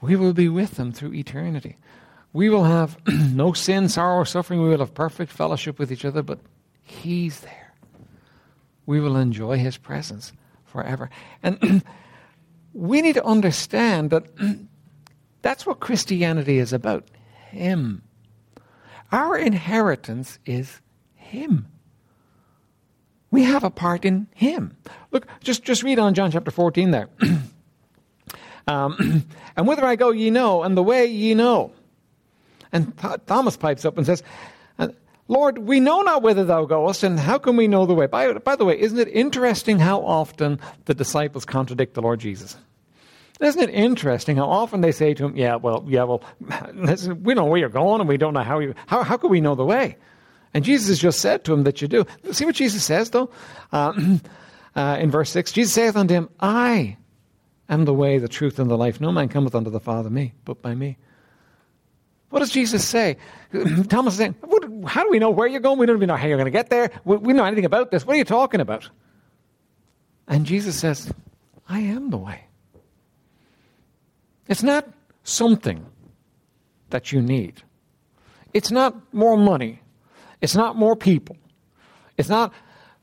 We 0.00 0.16
will 0.16 0.32
be 0.32 0.48
with 0.48 0.78
Him 0.78 0.92
through 0.92 1.14
eternity. 1.14 1.76
We 2.32 2.48
will 2.48 2.64
have 2.64 2.98
no 3.06 3.52
sin, 3.52 3.88
sorrow, 3.88 4.16
or 4.16 4.26
suffering. 4.26 4.62
We 4.62 4.68
will 4.68 4.78
have 4.78 4.94
perfect 4.94 5.32
fellowship 5.32 5.78
with 5.78 5.90
each 5.90 6.04
other, 6.04 6.22
but 6.22 6.38
He's 6.82 7.40
there 7.40 7.66
we 8.86 9.00
will 9.00 9.16
enjoy 9.16 9.58
his 9.58 9.76
presence 9.76 10.32
forever. 10.64 11.10
And 11.42 11.82
we 12.72 13.02
need 13.02 13.14
to 13.14 13.24
understand 13.24 14.10
that 14.10 14.24
that's 15.42 15.66
what 15.66 15.80
Christianity 15.80 16.58
is 16.58 16.72
about 16.72 17.04
him. 17.56 18.02
Our 19.12 19.36
inheritance 19.36 20.38
is 20.44 20.80
him. 21.14 21.66
We 23.30 23.42
have 23.42 23.64
a 23.64 23.70
part 23.70 24.04
in 24.04 24.28
him. 24.34 24.76
Look, 25.10 25.26
just, 25.40 25.62
just 25.62 25.82
read 25.82 25.98
on 25.98 26.14
John 26.14 26.30
chapter 26.30 26.50
14 26.50 26.90
there. 26.90 27.08
um, 28.66 29.24
and 29.56 29.66
whither 29.66 29.84
I 29.84 29.96
go, 29.96 30.10
ye 30.10 30.30
know, 30.30 30.62
and 30.62 30.76
the 30.76 30.82
way 30.82 31.06
ye 31.06 31.34
know. 31.34 31.72
And 32.72 32.96
Thomas 33.26 33.56
pipes 33.56 33.84
up 33.84 33.96
and 33.96 34.06
says, 34.06 34.22
Lord, 35.28 35.58
we 35.58 35.80
know 35.80 36.02
not 36.02 36.22
whither 36.22 36.44
thou 36.44 36.66
goest, 36.66 37.02
and 37.02 37.18
how 37.18 37.38
can 37.38 37.56
we 37.56 37.66
know 37.66 37.84
the 37.84 37.94
way? 37.94 38.06
By, 38.06 38.32
by 38.34 38.54
the 38.54 38.64
way, 38.64 38.78
isn't 38.78 38.98
it 38.98 39.08
interesting 39.08 39.80
how 39.80 40.00
often 40.02 40.60
the 40.84 40.94
disciples 40.94 41.44
contradict 41.44 41.94
the 41.94 42.02
Lord 42.02 42.20
Jesus? 42.20 42.56
Isn't 43.40 43.62
it 43.62 43.70
interesting 43.70 44.36
how 44.36 44.48
often 44.48 44.80
they 44.80 44.92
say 44.92 45.12
to 45.14 45.26
him, 45.26 45.36
Yeah, 45.36 45.56
well, 45.56 45.84
yeah, 45.86 46.04
well, 46.04 46.22
listen, 46.74 47.22
we 47.22 47.34
know 47.34 47.44
where 47.44 47.58
you're 47.58 47.68
going, 47.68 48.00
and 48.00 48.08
we 48.08 48.16
don't 48.16 48.34
know 48.34 48.42
how 48.42 48.58
you, 48.60 48.74
how, 48.86 49.02
how 49.02 49.16
can 49.16 49.30
we 49.30 49.40
know 49.40 49.54
the 49.54 49.64
way? 49.64 49.96
And 50.54 50.64
Jesus 50.64 50.98
just 50.98 51.20
said 51.20 51.44
to 51.44 51.52
him 51.52 51.64
that 51.64 51.82
you 51.82 51.88
do. 51.88 52.06
See 52.32 52.46
what 52.46 52.54
Jesus 52.54 52.82
says, 52.82 53.10
though? 53.10 53.30
Uh, 53.72 53.92
uh, 54.74 54.96
in 54.98 55.10
verse 55.10 55.28
6, 55.30 55.52
Jesus 55.52 55.74
saith 55.74 55.96
unto 55.96 56.14
him, 56.14 56.30
I 56.40 56.96
am 57.68 57.84
the 57.84 57.92
way, 57.92 58.18
the 58.18 58.28
truth, 58.28 58.58
and 58.58 58.70
the 58.70 58.78
life. 58.78 58.98
No 58.98 59.12
man 59.12 59.28
cometh 59.28 59.54
unto 59.54 59.68
the 59.68 59.80
Father 59.80 60.08
me, 60.08 60.32
but 60.46 60.62
by 60.62 60.74
me. 60.74 60.96
What 62.30 62.40
does 62.40 62.50
Jesus 62.50 62.86
say? 62.86 63.18
Thomas 63.88 64.14
is 64.14 64.18
saying, 64.18 64.34
How 64.86 65.04
do 65.04 65.10
we 65.10 65.18
know 65.18 65.30
where 65.30 65.46
you're 65.46 65.60
going? 65.60 65.78
We 65.78 65.84
don't 65.84 65.96
even 65.96 66.08
know 66.08 66.16
how 66.16 66.26
you're 66.26 66.38
going 66.38 66.46
to 66.46 66.50
get 66.50 66.70
there. 66.70 66.90
We, 67.04 67.16
we 67.18 67.32
know 67.34 67.44
anything 67.44 67.66
about 67.66 67.90
this. 67.90 68.06
What 68.06 68.14
are 68.14 68.18
you 68.18 68.24
talking 68.24 68.60
about? 68.60 68.88
And 70.26 70.46
Jesus 70.46 70.76
says, 70.76 71.12
I 71.68 71.80
am 71.80 72.10
the 72.10 72.16
way. 72.16 72.45
It's 74.56 74.62
not 74.62 74.88
something 75.22 75.84
that 76.88 77.12
you 77.12 77.20
need. 77.20 77.62
It's 78.54 78.70
not 78.70 78.96
more 79.12 79.36
money. 79.36 79.82
It's 80.40 80.56
not 80.56 80.76
more 80.76 80.96
people. 80.96 81.36
It's 82.16 82.30
not 82.30 82.54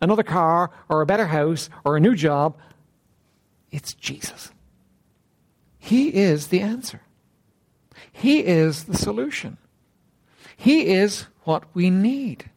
another 0.01 0.23
car 0.23 0.71
or 0.89 1.01
a 1.01 1.05
better 1.05 1.27
house 1.27 1.69
or 1.85 1.95
a 1.95 1.99
new 1.99 2.15
job. 2.15 2.57
It's 3.69 3.93
Jesus. 3.93 4.51
He 5.77 6.15
is 6.15 6.47
the 6.47 6.61
answer. 6.61 7.01
He 8.11 8.39
is 8.39 8.85
the 8.85 8.97
solution. 8.97 9.59
He 10.57 10.87
is 10.87 11.27
what 11.43 11.65
we 11.75 11.91
need. 11.91 12.49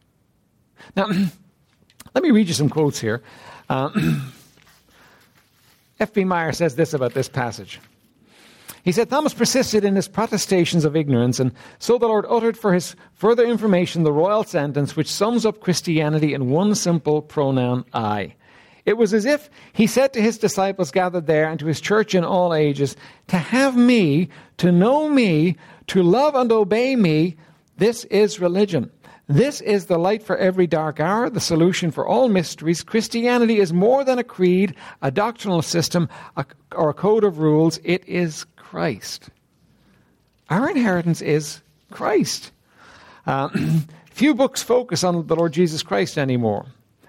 Now, 0.95 1.05
let 2.15 2.23
me 2.23 2.31
read 2.31 2.47
you 2.47 2.55
some 2.55 2.69
quotes 2.69 2.99
here. 2.99 3.21
Uh, 3.69 3.91
F.B. 5.99 6.23
Meyer 6.23 6.51
says 6.51 6.75
this 6.75 6.95
about 6.95 7.13
this 7.13 7.29
passage. 7.29 7.79
He 8.87 8.93
said 8.93 9.09
Thomas 9.09 9.33
persisted 9.33 9.83
in 9.83 9.97
his 9.97 10.07
protestations 10.07 10.85
of 10.85 10.95
ignorance, 10.95 11.41
and 11.41 11.51
so 11.77 11.97
the 11.97 12.07
Lord 12.07 12.25
uttered 12.29 12.57
for 12.57 12.73
his 12.73 12.95
further 13.15 13.43
information 13.43 14.03
the 14.03 14.13
royal 14.13 14.45
sentence 14.45 14.95
which 14.95 15.11
sums 15.11 15.45
up 15.45 15.59
Christianity 15.59 16.33
in 16.33 16.51
one 16.51 16.73
simple 16.73 17.21
pronoun, 17.21 17.83
I. 17.93 18.35
It 18.85 18.95
was 18.95 19.13
as 19.13 19.25
if 19.25 19.49
he 19.73 19.87
said 19.87 20.13
to 20.13 20.21
his 20.21 20.37
disciples 20.37 20.91
gathered 20.91 21.27
there 21.27 21.49
and 21.49 21.59
to 21.59 21.65
his 21.65 21.81
church 21.81 22.15
in 22.15 22.23
all 22.23 22.53
ages, 22.53 22.95
To 23.27 23.37
have 23.37 23.75
me, 23.75 24.29
to 24.55 24.71
know 24.71 25.09
me, 25.09 25.57
to 25.87 26.01
love 26.01 26.35
and 26.35 26.49
obey 26.49 26.95
me, 26.95 27.35
this 27.75 28.05
is 28.05 28.39
religion. 28.39 28.89
This 29.27 29.59
is 29.59 29.87
the 29.87 29.99
light 29.99 30.23
for 30.23 30.37
every 30.37 30.65
dark 30.65 31.01
hour, 31.01 31.29
the 31.29 31.41
solution 31.41 31.91
for 31.91 32.07
all 32.07 32.29
mysteries. 32.29 32.83
Christianity 32.83 33.59
is 33.59 33.73
more 33.73 34.05
than 34.05 34.17
a 34.17 34.23
creed, 34.23 34.73
a 35.01 35.11
doctrinal 35.11 35.61
system, 35.61 36.07
a, 36.37 36.45
or 36.71 36.89
a 36.89 36.93
code 36.93 37.25
of 37.25 37.39
rules. 37.39 37.81
It 37.83 38.07
is 38.07 38.45
Christ. 38.69 39.29
Our 40.49 40.69
inheritance 40.69 41.21
is 41.21 41.61
Christ. 41.89 42.51
Uh, 43.25 43.47
few 44.11 44.35
books 44.35 44.61
focus 44.61 45.05
on 45.05 45.25
the 45.25 45.35
Lord 45.37 45.53
Jesus 45.53 45.81
Christ 45.81 46.17
anymore. 46.17 46.65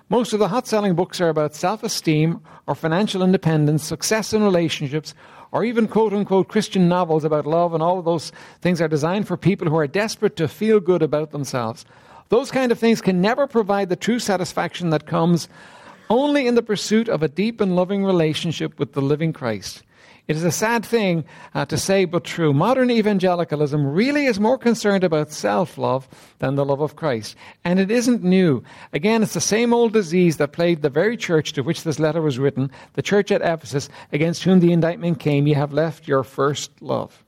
Most 0.08 0.32
of 0.32 0.38
the 0.38 0.46
hot 0.46 0.68
selling 0.68 0.94
books 0.94 1.20
are 1.20 1.28
about 1.28 1.56
self 1.56 1.82
esteem 1.82 2.40
or 2.68 2.76
financial 2.76 3.24
independence, 3.24 3.82
success 3.82 4.32
in 4.32 4.44
relationships, 4.44 5.14
or 5.50 5.64
even 5.64 5.88
quote 5.88 6.12
unquote 6.12 6.46
Christian 6.46 6.88
novels 6.88 7.24
about 7.24 7.44
love, 7.44 7.74
and 7.74 7.82
all 7.82 7.98
of 7.98 8.04
those 8.04 8.30
things 8.60 8.80
are 8.80 8.86
designed 8.86 9.26
for 9.26 9.36
people 9.36 9.68
who 9.68 9.76
are 9.78 9.88
desperate 9.88 10.36
to 10.36 10.46
feel 10.46 10.78
good 10.78 11.02
about 11.02 11.32
themselves. 11.32 11.84
Those 12.28 12.52
kind 12.52 12.70
of 12.70 12.78
things 12.78 13.00
can 13.00 13.20
never 13.20 13.48
provide 13.48 13.88
the 13.88 13.96
true 13.96 14.20
satisfaction 14.20 14.90
that 14.90 15.08
comes 15.08 15.48
only 16.08 16.46
in 16.46 16.54
the 16.54 16.62
pursuit 16.62 17.08
of 17.08 17.24
a 17.24 17.28
deep 17.28 17.60
and 17.60 17.74
loving 17.74 18.04
relationship 18.04 18.78
with 18.78 18.92
the 18.92 19.02
living 19.02 19.32
Christ. 19.32 19.82
It 20.28 20.36
is 20.36 20.44
a 20.44 20.52
sad 20.52 20.84
thing 20.84 21.24
uh, 21.54 21.64
to 21.64 21.78
say, 21.78 22.04
but 22.04 22.22
true. 22.22 22.52
Modern 22.52 22.90
evangelicalism 22.90 23.86
really 23.86 24.26
is 24.26 24.38
more 24.38 24.58
concerned 24.58 25.02
about 25.02 25.32
self 25.32 25.78
love 25.78 26.06
than 26.38 26.54
the 26.54 26.66
love 26.66 26.82
of 26.82 26.96
Christ. 26.96 27.34
And 27.64 27.80
it 27.80 27.90
isn't 27.90 28.22
new. 28.22 28.62
Again, 28.92 29.22
it's 29.22 29.32
the 29.32 29.40
same 29.40 29.72
old 29.72 29.94
disease 29.94 30.36
that 30.36 30.52
plagued 30.52 30.82
the 30.82 30.90
very 30.90 31.16
church 31.16 31.54
to 31.54 31.62
which 31.62 31.82
this 31.82 31.98
letter 31.98 32.20
was 32.20 32.38
written, 32.38 32.70
the 32.92 33.00
church 33.00 33.32
at 33.32 33.40
Ephesus, 33.40 33.88
against 34.12 34.44
whom 34.44 34.60
the 34.60 34.70
indictment 34.70 35.18
came 35.18 35.46
You 35.46 35.54
have 35.54 35.72
left 35.72 36.06
your 36.06 36.22
first 36.22 36.70
love. 36.82 37.24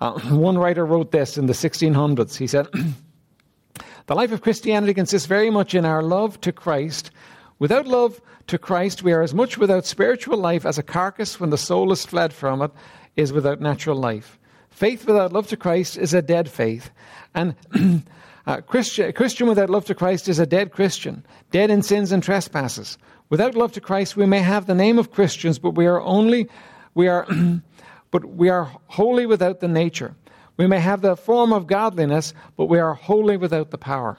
Uh, 0.00 0.18
one 0.30 0.56
writer 0.56 0.86
wrote 0.86 1.10
this 1.10 1.36
in 1.36 1.44
the 1.44 1.52
1600s. 1.52 2.34
He 2.38 2.46
said, 2.46 2.66
The 4.06 4.14
life 4.14 4.32
of 4.32 4.40
Christianity 4.40 4.94
consists 4.94 5.26
very 5.26 5.50
much 5.50 5.74
in 5.74 5.84
our 5.84 6.02
love 6.02 6.40
to 6.40 6.52
Christ. 6.52 7.10
Without 7.58 7.86
love, 7.86 8.22
to 8.46 8.58
Christ, 8.58 9.02
we 9.02 9.12
are 9.12 9.22
as 9.22 9.34
much 9.34 9.58
without 9.58 9.84
spiritual 9.86 10.38
life 10.38 10.64
as 10.64 10.78
a 10.78 10.82
carcass 10.82 11.40
when 11.40 11.50
the 11.50 11.58
soul 11.58 11.92
is 11.92 12.06
fled 12.06 12.32
from 12.32 12.62
it 12.62 12.70
is 13.16 13.32
without 13.32 13.60
natural 13.60 13.96
life. 13.96 14.38
Faith 14.70 15.06
without 15.06 15.32
love 15.32 15.46
to 15.48 15.56
Christ 15.56 15.96
is 15.96 16.14
a 16.14 16.22
dead 16.22 16.50
faith. 16.50 16.90
And 17.34 17.54
uh, 17.74 18.58
a 18.58 18.62
Christian, 18.62 19.12
Christian 19.12 19.48
without 19.48 19.70
love 19.70 19.86
to 19.86 19.94
Christ 19.94 20.28
is 20.28 20.38
a 20.38 20.46
dead 20.46 20.70
Christian, 20.70 21.24
dead 21.50 21.70
in 21.70 21.82
sins 21.82 22.12
and 22.12 22.22
trespasses. 22.22 22.98
Without 23.30 23.54
love 23.54 23.72
to 23.72 23.80
Christ, 23.80 24.16
we 24.16 24.26
may 24.26 24.40
have 24.40 24.66
the 24.66 24.74
name 24.74 24.98
of 24.98 25.10
Christians, 25.10 25.58
but 25.58 25.70
we 25.70 25.86
are 25.86 26.00
only, 26.02 26.48
we 26.94 27.08
are, 27.08 27.26
but 28.10 28.24
we 28.24 28.48
are 28.48 28.70
wholly 28.86 29.26
without 29.26 29.60
the 29.60 29.68
nature. 29.68 30.14
We 30.56 30.66
may 30.66 30.78
have 30.78 31.00
the 31.02 31.16
form 31.16 31.52
of 31.52 31.66
godliness, 31.66 32.32
but 32.56 32.66
we 32.66 32.78
are 32.78 32.94
wholly 32.94 33.36
without 33.36 33.70
the 33.70 33.78
power. 33.78 34.18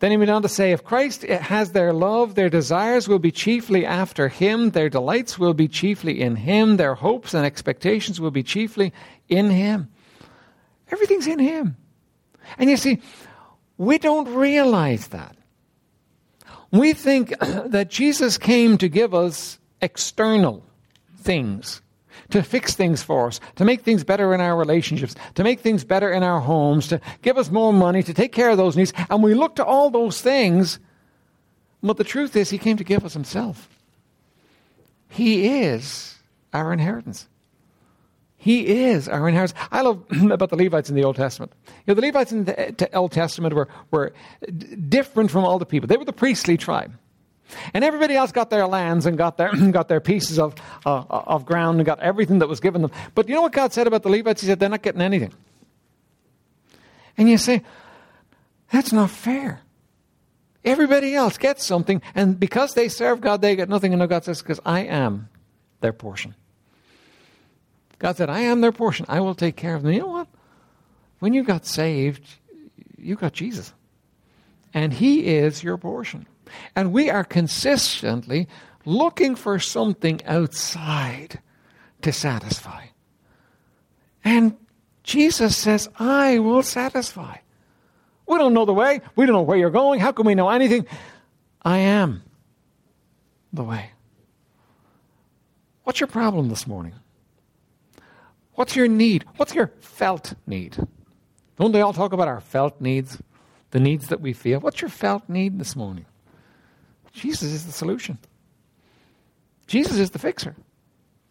Then 0.00 0.12
he 0.12 0.16
went 0.16 0.30
on 0.30 0.42
to 0.42 0.48
say, 0.48 0.70
if 0.70 0.84
Christ 0.84 1.22
has 1.22 1.72
their 1.72 1.92
love, 1.92 2.34
their 2.34 2.48
desires 2.48 3.08
will 3.08 3.18
be 3.18 3.32
chiefly 3.32 3.84
after 3.84 4.28
him, 4.28 4.70
their 4.70 4.88
delights 4.88 5.38
will 5.38 5.54
be 5.54 5.66
chiefly 5.66 6.20
in 6.20 6.36
him, 6.36 6.76
their 6.76 6.94
hopes 6.94 7.34
and 7.34 7.44
expectations 7.44 8.20
will 8.20 8.30
be 8.30 8.44
chiefly 8.44 8.92
in 9.28 9.50
him. 9.50 9.88
Everything's 10.92 11.26
in 11.26 11.40
him. 11.40 11.76
And 12.58 12.70
you 12.70 12.76
see, 12.76 13.00
we 13.76 13.98
don't 13.98 14.32
realize 14.34 15.08
that. 15.08 15.36
We 16.70 16.92
think 16.92 17.36
that 17.40 17.90
Jesus 17.90 18.38
came 18.38 18.78
to 18.78 18.88
give 18.88 19.14
us 19.14 19.58
external 19.80 20.64
things 21.16 21.82
to 22.30 22.42
fix 22.42 22.74
things 22.74 23.02
for 23.02 23.28
us, 23.28 23.40
to 23.56 23.64
make 23.64 23.82
things 23.82 24.04
better 24.04 24.34
in 24.34 24.40
our 24.40 24.56
relationships, 24.56 25.14
to 25.34 25.44
make 25.44 25.60
things 25.60 25.84
better 25.84 26.12
in 26.12 26.22
our 26.22 26.40
homes, 26.40 26.88
to 26.88 27.00
give 27.22 27.38
us 27.38 27.50
more 27.50 27.72
money, 27.72 28.02
to 28.02 28.14
take 28.14 28.32
care 28.32 28.50
of 28.50 28.56
those 28.56 28.76
needs. 28.76 28.92
And 29.10 29.22
we 29.22 29.34
look 29.34 29.56
to 29.56 29.64
all 29.64 29.90
those 29.90 30.20
things, 30.20 30.78
but 31.82 31.96
the 31.96 32.04
truth 32.04 32.36
is, 32.36 32.50
He 32.50 32.58
came 32.58 32.76
to 32.76 32.84
give 32.84 33.04
us 33.04 33.14
Himself. 33.14 33.68
He 35.08 35.62
is 35.62 36.16
our 36.52 36.72
inheritance. 36.72 37.28
He 38.36 38.84
is 38.84 39.08
our 39.08 39.28
inheritance. 39.28 39.58
I 39.72 39.82
love 39.82 40.04
about 40.30 40.50
the 40.50 40.56
Levites 40.56 40.88
in 40.88 40.94
the 40.94 41.04
Old 41.04 41.16
Testament. 41.16 41.52
You 41.66 41.72
know, 41.88 41.94
the 41.94 42.06
Levites 42.06 42.32
in 42.32 42.44
the 42.44 42.88
Old 42.94 43.12
Testament 43.12 43.54
were, 43.54 43.68
were 43.90 44.12
different 44.88 45.30
from 45.30 45.44
all 45.44 45.58
the 45.58 45.66
people. 45.66 45.88
They 45.88 45.96
were 45.96 46.04
the 46.04 46.12
priestly 46.12 46.56
tribe. 46.56 46.92
And 47.72 47.84
everybody 47.84 48.14
else 48.14 48.32
got 48.32 48.50
their 48.50 48.66
lands 48.66 49.06
and 49.06 49.16
got 49.16 49.36
their, 49.36 49.50
got 49.70 49.88
their 49.88 50.00
pieces 50.00 50.38
of, 50.38 50.54
uh, 50.84 51.04
of 51.08 51.44
ground 51.46 51.78
and 51.78 51.86
got 51.86 52.00
everything 52.00 52.40
that 52.40 52.48
was 52.48 52.60
given 52.60 52.82
them. 52.82 52.90
But 53.14 53.28
you 53.28 53.34
know 53.34 53.42
what 53.42 53.52
God 53.52 53.72
said 53.72 53.86
about 53.86 54.02
the 54.02 54.10
Levites? 54.10 54.40
He 54.40 54.46
said, 54.46 54.60
they're 54.60 54.68
not 54.68 54.82
getting 54.82 55.00
anything. 55.00 55.32
And 57.16 57.28
you 57.28 57.38
say, 57.38 57.62
that's 58.70 58.92
not 58.92 59.10
fair. 59.10 59.62
Everybody 60.64 61.14
else 61.14 61.38
gets 61.38 61.64
something, 61.64 62.02
and 62.14 62.38
because 62.38 62.74
they 62.74 62.88
serve 62.88 63.20
God, 63.20 63.40
they 63.40 63.56
get 63.56 63.68
nothing. 63.68 63.94
And 63.94 64.08
God 64.08 64.24
says, 64.24 64.42
because 64.42 64.60
I 64.66 64.80
am 64.80 65.28
their 65.80 65.92
portion. 65.92 66.34
God 67.98 68.16
said, 68.16 68.28
I 68.28 68.40
am 68.40 68.60
their 68.60 68.72
portion. 68.72 69.06
I 69.08 69.20
will 69.20 69.34
take 69.34 69.56
care 69.56 69.74
of 69.74 69.82
them. 69.82 69.92
You 69.92 70.00
know 70.00 70.08
what? 70.08 70.28
When 71.20 71.32
you 71.32 71.42
got 71.42 71.64
saved, 71.64 72.26
you 72.96 73.16
got 73.16 73.32
Jesus. 73.32 73.72
And 74.74 74.92
He 74.92 75.26
is 75.26 75.62
your 75.62 75.78
portion. 75.78 76.26
And 76.74 76.92
we 76.92 77.10
are 77.10 77.24
consistently 77.24 78.48
looking 78.84 79.34
for 79.34 79.58
something 79.58 80.24
outside 80.24 81.40
to 82.02 82.12
satisfy. 82.12 82.86
And 84.24 84.56
Jesus 85.02 85.56
says, 85.56 85.88
I 85.98 86.38
will 86.38 86.62
satisfy. 86.62 87.38
We 88.26 88.38
don't 88.38 88.54
know 88.54 88.66
the 88.66 88.74
way. 88.74 89.00
We 89.16 89.26
don't 89.26 89.34
know 89.34 89.42
where 89.42 89.56
you're 89.56 89.70
going. 89.70 90.00
How 90.00 90.12
can 90.12 90.26
we 90.26 90.34
know 90.34 90.50
anything? 90.50 90.86
I 91.62 91.78
am 91.78 92.22
the 93.52 93.64
way. 93.64 93.90
What's 95.84 96.00
your 96.00 96.08
problem 96.08 96.50
this 96.50 96.66
morning? 96.66 96.92
What's 98.52 98.76
your 98.76 98.88
need? 98.88 99.24
What's 99.36 99.54
your 99.54 99.72
felt 99.80 100.34
need? 100.46 100.76
Don't 101.56 101.72
they 101.72 101.80
all 101.80 101.92
talk 101.94 102.12
about 102.12 102.28
our 102.28 102.40
felt 102.40 102.80
needs? 102.80 103.22
The 103.70 103.80
needs 103.80 104.08
that 104.08 104.20
we 104.20 104.32
feel? 104.32 104.60
What's 104.60 104.80
your 104.80 104.90
felt 104.90 105.28
need 105.28 105.58
this 105.58 105.74
morning? 105.74 106.04
Jesus 107.18 107.52
is 107.52 107.66
the 107.66 107.72
solution. 107.72 108.18
Jesus 109.66 109.98
is 109.98 110.10
the 110.10 110.18
fixer. 110.18 110.56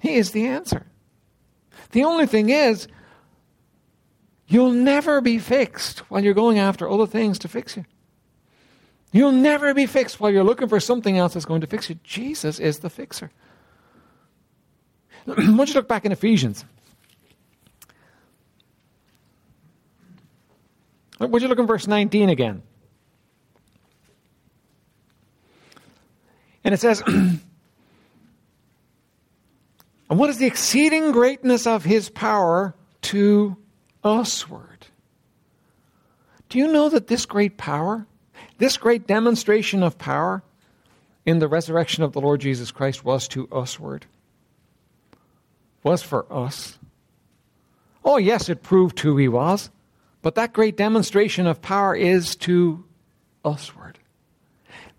He 0.02 0.16
is 0.16 0.32
the 0.32 0.46
answer. 0.48 0.86
The 1.92 2.04
only 2.04 2.28
thing 2.28 2.50
is, 2.50 2.88
you'll 4.48 4.72
never 4.72 5.22
be 5.22 5.40
fixed 5.40 6.00
while 6.10 6.24
you're 6.24 6.34
going 6.34 6.60
after 6.60 6.90
other 6.90 7.08
things 7.08 7.40
to 7.40 7.48
fix 7.48 7.78
you. 7.78 7.86
You'll 9.12 9.32
never 9.32 9.74
be 9.74 9.86
fixed 9.86 10.20
while 10.20 10.32
you're 10.32 10.44
looking 10.44 10.68
for 10.68 10.80
something 10.80 11.18
else 11.18 11.34
that's 11.34 11.46
going 11.46 11.62
to 11.62 11.68
fix 11.68 11.90
you. 11.90 11.98
Jesus 12.04 12.60
is 12.60 12.80
the 12.80 12.90
fixer. 12.90 13.32
Once 15.26 15.70
you 15.70 15.76
look 15.76 15.88
back 15.88 16.06
in 16.06 16.12
Ephesians, 16.12 16.66
would 21.20 21.42
you 21.42 21.48
look 21.48 21.60
in 21.60 21.66
verse 21.66 21.88
19 21.88 22.30
again? 22.30 22.62
And 26.68 26.74
it 26.74 26.82
says, 26.82 27.02
And 27.08 27.40
what 30.10 30.30
is 30.30 30.38
the 30.38 30.48
exceeding 30.48 31.14
greatness 31.14 31.66
of 31.66 31.86
his 31.86 32.10
power 32.10 32.76
to 33.04 33.56
usward? 34.04 34.86
Do 36.50 36.60
you 36.60 36.68
know 36.68 36.90
that 36.90 37.08
this 37.08 37.26
great 37.26 37.56
power, 37.56 38.06
this 38.58 38.76
great 38.76 39.08
demonstration 39.08 39.82
of 39.82 39.98
power 39.98 40.44
in 41.26 41.40
the 41.40 41.48
resurrection 41.48 42.04
of 42.04 42.12
the 42.12 42.20
Lord 42.20 42.42
Jesus 42.42 42.70
Christ 42.70 43.06
was 43.06 43.30
to 43.30 43.48
usward? 43.50 44.06
Was 45.84 46.04
for 46.04 46.26
us. 46.30 46.78
Oh, 48.04 48.18
yes, 48.18 48.50
it 48.50 48.62
proved 48.62 49.00
who 49.00 49.16
he 49.16 49.30
was, 49.30 49.70
but 50.22 50.36
that 50.36 50.52
great 50.52 50.76
demonstration 50.76 51.48
of 51.48 51.62
power 51.62 51.96
is 51.96 52.36
to 52.36 52.84
usward. 53.46 54.00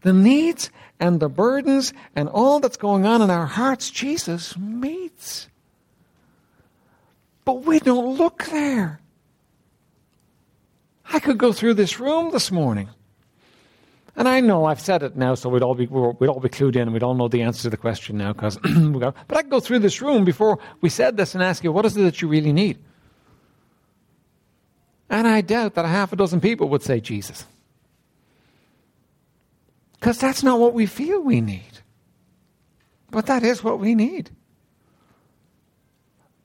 The 0.00 0.14
needs 0.14 0.70
and 1.00 1.20
the 1.20 1.28
burdens 1.28 1.92
and 2.16 2.28
all 2.28 2.60
that's 2.60 2.76
going 2.76 3.06
on 3.06 3.22
in 3.22 3.30
our 3.30 3.46
hearts, 3.46 3.90
Jesus 3.90 4.56
meets. 4.56 5.48
But 7.44 7.64
we 7.64 7.78
don't 7.78 8.16
look 8.16 8.44
there. 8.46 9.00
I 11.10 11.20
could 11.20 11.38
go 11.38 11.52
through 11.52 11.74
this 11.74 11.98
room 11.98 12.30
this 12.30 12.50
morning. 12.50 12.90
And 14.16 14.28
I 14.28 14.40
know 14.40 14.64
I've 14.64 14.80
said 14.80 15.04
it 15.04 15.16
now, 15.16 15.36
so 15.36 15.48
we'd 15.48 15.62
all 15.62 15.76
be, 15.76 15.86
we'd 15.86 16.28
all 16.28 16.40
be 16.40 16.48
clued 16.48 16.74
in 16.74 16.82
and 16.82 16.92
we'd 16.92 17.04
all 17.04 17.14
know 17.14 17.28
the 17.28 17.42
answer 17.42 17.62
to 17.62 17.70
the 17.70 17.76
question 17.76 18.18
now. 18.18 18.32
Cause 18.32 18.58
but 18.64 19.14
I 19.30 19.42
could 19.42 19.50
go 19.50 19.60
through 19.60 19.78
this 19.78 20.02
room 20.02 20.24
before 20.24 20.58
we 20.80 20.88
said 20.88 21.16
this 21.16 21.34
and 21.34 21.42
ask 21.42 21.62
you, 21.62 21.70
what 21.70 21.86
is 21.86 21.96
it 21.96 22.02
that 22.02 22.20
you 22.20 22.28
really 22.28 22.52
need? 22.52 22.78
And 25.08 25.26
I 25.26 25.40
doubt 25.40 25.74
that 25.74 25.84
a 25.84 25.88
half 25.88 26.12
a 26.12 26.16
dozen 26.16 26.40
people 26.40 26.68
would 26.68 26.82
say 26.82 27.00
Jesus. 27.00 27.46
Because 29.98 30.18
that's 30.18 30.42
not 30.42 30.60
what 30.60 30.74
we 30.74 30.86
feel 30.86 31.20
we 31.20 31.40
need. 31.40 31.80
But 33.10 33.26
that 33.26 33.42
is 33.42 33.64
what 33.64 33.80
we 33.80 33.94
need. 33.94 34.30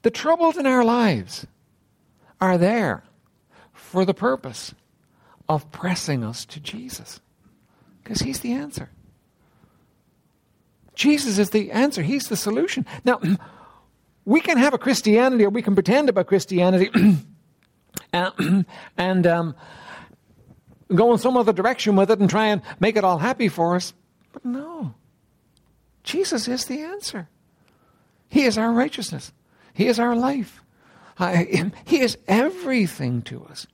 The 0.01 0.11
troubles 0.11 0.57
in 0.57 0.65
our 0.65 0.83
lives 0.83 1.45
are 2.41 2.57
there 2.57 3.03
for 3.73 4.05
the 4.05 4.13
purpose 4.13 4.73
of 5.47 5.71
pressing 5.71 6.23
us 6.23 6.45
to 6.45 6.59
Jesus. 6.59 7.19
Because 8.03 8.21
He's 8.21 8.39
the 8.39 8.53
answer. 8.53 8.89
Jesus 10.95 11.37
is 11.37 11.51
the 11.51 11.71
answer, 11.71 12.01
He's 12.01 12.27
the 12.27 12.37
solution. 12.37 12.85
Now, 13.05 13.21
we 14.25 14.41
can 14.41 14.57
have 14.57 14.73
a 14.73 14.77
Christianity 14.77 15.45
or 15.45 15.49
we 15.49 15.61
can 15.61 15.73
pretend 15.73 16.09
about 16.09 16.27
Christianity 16.27 16.89
and, 18.97 19.27
um, 19.27 19.55
go 20.93 21.11
in 21.11 21.19
some 21.19 21.37
other 21.37 21.53
direction 21.53 21.95
with 21.95 22.11
it 22.11 22.19
and 22.19 22.29
try 22.29 22.47
and 22.47 22.61
make 22.79 22.95
it 22.95 23.03
all 23.03 23.17
happy 23.17 23.47
for 23.47 23.75
us. 23.75 23.93
But 24.31 24.45
no. 24.45 24.95
Jesus 26.03 26.47
is 26.47 26.65
the 26.65 26.81
answer. 26.81 27.29
He 28.29 28.43
is 28.43 28.57
our 28.57 28.71
righteousness. 28.71 29.31
He 29.73 29.87
is 29.87 29.99
our 29.99 30.15
life. 30.15 30.61
He 31.85 31.99
is 31.99 32.17
everything 32.27 33.21
to 33.23 33.45
us. 33.45 33.67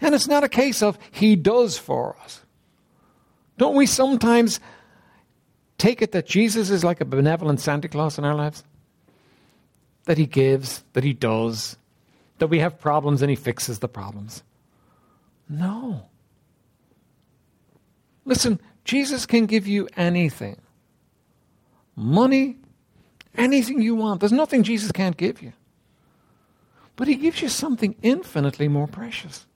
And 0.00 0.14
it's 0.14 0.28
not 0.28 0.44
a 0.44 0.48
case 0.48 0.82
of 0.82 0.98
He 1.10 1.36
does 1.36 1.78
for 1.78 2.16
us. 2.22 2.42
Don't 3.56 3.76
we 3.76 3.86
sometimes 3.86 4.60
take 5.78 6.02
it 6.02 6.12
that 6.12 6.26
Jesus 6.26 6.70
is 6.70 6.84
like 6.84 7.00
a 7.00 7.04
benevolent 7.04 7.60
Santa 7.60 7.88
Claus 7.88 8.18
in 8.18 8.24
our 8.24 8.34
lives? 8.34 8.64
That 10.04 10.18
He 10.18 10.26
gives, 10.26 10.84
that 10.92 11.04
He 11.04 11.12
does, 11.12 11.76
that 12.38 12.48
we 12.48 12.58
have 12.58 12.80
problems 12.80 13.22
and 13.22 13.30
He 13.30 13.36
fixes 13.36 13.78
the 13.78 13.88
problems. 13.88 14.42
No. 15.48 16.06
Listen, 18.24 18.60
Jesus 18.84 19.26
can 19.26 19.46
give 19.46 19.66
you 19.66 19.88
anything 19.96 20.56
money, 21.94 22.56
anything 23.36 23.80
you 23.80 23.94
want. 23.94 24.20
There's 24.20 24.32
nothing 24.32 24.62
Jesus 24.62 24.92
can't 24.92 25.16
give 25.16 25.42
you. 25.42 25.52
But 26.96 27.08
He 27.08 27.16
gives 27.16 27.42
you 27.42 27.48
something 27.48 27.94
infinitely 28.02 28.68
more 28.68 28.86
precious. 28.86 29.46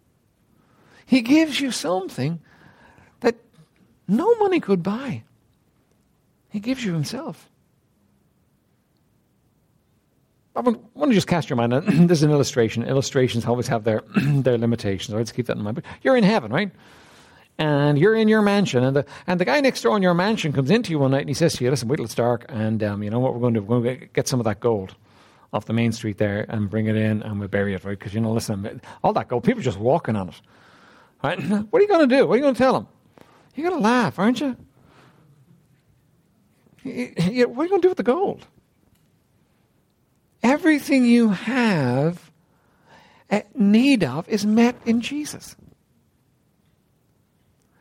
He 1.07 1.20
gives 1.20 1.61
you 1.61 1.70
something 1.70 2.40
that 3.20 3.37
no 4.09 4.35
money 4.37 4.61
could 4.61 4.83
buy. 4.83 5.22
He 6.50 6.61
gives 6.61 6.85
you 6.85 6.92
Himself. 6.92 7.48
I 10.55 10.61
want 10.61 11.11
to 11.11 11.12
just 11.12 11.26
cast 11.26 11.50
your 11.50 11.59
mind. 11.59 11.74
On 11.74 11.85
this 12.07 12.18
is 12.18 12.22
an 12.22 12.31
illustration. 12.31 12.83
Illustrations 12.83 13.44
always 13.44 13.68
have 13.68 13.85
their, 13.85 14.02
their 14.16 14.57
limitations. 14.57 15.14
Let's 15.14 15.33
keep 15.33 15.46
that 15.46 15.57
in 15.57 15.62
mind. 15.62 15.76
But 15.76 15.85
you're 16.02 16.16
in 16.16 16.24
heaven, 16.24 16.50
right? 16.50 16.70
And 17.59 17.99
you're 17.99 18.14
in 18.14 18.29
your 18.29 18.42
mansion, 18.42 18.85
and 18.85 18.97
the 18.97 19.07
and 19.27 19.40
the 19.40 19.45
guy 19.45 19.61
next 19.61 19.83
door 19.83 19.97
in 19.97 20.03
your 20.03 20.14
mansion 20.14 20.53
comes 20.53 20.71
into 20.71 20.90
you 20.90 20.99
one 20.99 21.11
night 21.11 21.21
and 21.21 21.29
he 21.29 21.35
says 21.35 21.55
to 21.55 21.64
you, 21.64 21.71
"Listen, 21.71 21.88
wait 21.88 21.97
till 21.97 22.05
it's 22.05 22.14
dark, 22.14 22.45
and 22.49 22.83
um, 22.83 23.03
you 23.03 23.11
know 23.11 23.19
what 23.19 23.35
we're 23.35 23.40
going 23.40 23.55
to 23.55 23.61
do? 23.61 23.66
We're 23.66 23.81
going 23.81 24.01
to 24.01 24.07
get 24.07 24.29
some 24.29 24.40
of 24.40 24.45
that 24.45 24.61
gold 24.61 24.95
off 25.53 25.64
the 25.64 25.73
main 25.73 25.92
street 25.92 26.19
there 26.19 26.45
and 26.49 26.69
bring 26.69 26.87
it 26.87 26.97
in, 26.97 27.23
and 27.23 27.38
we'll 27.38 27.49
bury 27.49 27.75
it, 27.75 27.85
right? 27.85 27.99
Because 27.99 28.14
you 28.14 28.21
know, 28.21 28.33
listen, 28.33 28.81
all 29.03 29.12
that 29.14 29.29
gold, 29.29 29.45
people 29.45 29.61
are 29.61 29.64
just 29.64 29.79
walking 29.79 30.16
on 30.16 30.29
it, 30.29 30.40
right? 31.23 31.38
What 31.71 31.81
are 31.81 31.83
you 31.83 31.88
going 31.88 32.09
to 32.09 32.16
do? 32.16 32.27
What 32.27 32.35
are 32.35 32.37
you 32.37 32.42
going 32.42 32.55
to 32.55 32.59
tell 32.59 32.75
them? 32.75 32.88
You're 33.55 33.71
going 33.71 33.81
to 33.81 33.88
laugh, 33.88 34.19
aren't 34.19 34.40
you? 34.40 34.57
What 36.85 37.19
are 37.19 37.33
you 37.33 37.47
going 37.49 37.69
to 37.71 37.79
do 37.81 37.88
with 37.88 37.97
the 37.97 38.03
gold? 38.03 38.47
Everything 40.42 41.05
you 41.05 41.31
have 41.31 42.31
eh, 43.31 43.42
need 43.55 44.05
of 44.05 44.29
is 44.29 44.47
met 44.47 44.77
in 44.85 45.01
Jesus. 45.01 45.57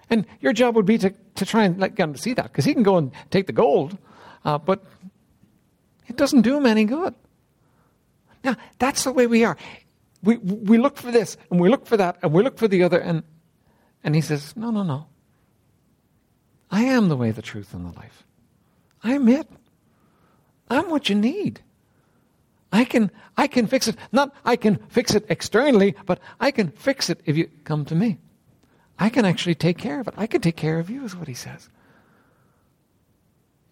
And 0.09 0.25
your 0.39 0.53
job 0.53 0.75
would 0.75 0.85
be 0.85 0.97
to, 0.99 1.09
to 1.09 1.45
try 1.45 1.63
and 1.63 1.79
let, 1.79 1.97
him 1.97 2.15
see 2.15 2.33
that, 2.33 2.43
because 2.43 2.65
he 2.65 2.73
can 2.73 2.83
go 2.83 2.97
and 2.97 3.11
take 3.31 3.47
the 3.47 3.53
gold, 3.53 3.97
uh, 4.43 4.57
but 4.57 4.83
it 6.07 6.15
doesn't 6.15 6.43
do 6.43 6.57
him 6.57 6.65
any 6.65 6.85
good. 6.85 7.15
Now, 8.43 8.55
that's 8.77 9.03
the 9.03 9.11
way 9.11 9.25
we 9.25 9.43
are. 9.43 9.57
We, 10.23 10.37
we 10.37 10.77
look 10.77 10.97
for 10.97 11.11
this, 11.11 11.37
and 11.49 11.59
we 11.59 11.69
look 11.69 11.87
for 11.87 11.97
that, 11.97 12.17
and 12.21 12.31
we 12.31 12.43
look 12.43 12.57
for 12.57 12.67
the 12.67 12.83
other, 12.83 12.99
and, 12.99 13.23
and 14.03 14.15
he 14.15 14.21
says, 14.21 14.55
No, 14.55 14.69
no, 14.69 14.83
no. 14.83 15.07
I 16.69 16.83
am 16.83 17.09
the 17.09 17.15
way, 17.15 17.31
the 17.31 17.41
truth, 17.41 17.73
and 17.73 17.85
the 17.85 17.95
life. 17.97 18.23
I'm 19.03 19.27
it. 19.29 19.47
I'm 20.69 20.89
what 20.89 21.09
you 21.09 21.15
need. 21.15 21.61
I 22.71 22.85
can, 22.85 23.11
I 23.37 23.47
can 23.47 23.67
fix 23.67 23.87
it. 23.87 23.95
Not 24.11 24.35
I 24.43 24.55
can 24.55 24.77
fix 24.89 25.15
it 25.15 25.25
externally, 25.29 25.95
but 26.05 26.19
I 26.39 26.51
can 26.51 26.71
fix 26.71 27.09
it 27.09 27.21
if 27.25 27.37
you 27.37 27.49
come 27.63 27.85
to 27.85 27.95
me. 27.95 28.17
I 28.97 29.10
can 29.10 29.25
actually 29.25 29.55
take 29.55 29.77
care 29.77 29.99
of 29.99 30.08
it. 30.08 30.13
I 30.17 30.27
can 30.27 30.41
take 30.41 30.55
care 30.55 30.79
of 30.79 30.89
you, 30.89 31.03
is 31.03 31.15
what 31.15 31.27
he 31.27 31.34
says. 31.34 31.69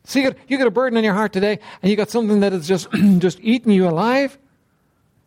So 0.06 0.20
you 0.20 0.32
got, 0.32 0.38
you 0.48 0.58
got 0.58 0.68
a 0.68 0.72
burden 0.72 0.98
on 0.98 1.04
your 1.04 1.14
heart 1.14 1.32
today, 1.32 1.60
and 1.82 1.90
you 1.90 1.96
got 1.96 2.10
something 2.10 2.42
that 2.42 2.52
is 2.52 2.68
just, 2.68 2.92
just 3.20 3.40
eating 3.42 3.72
you 3.72 3.88
alive. 3.88 4.38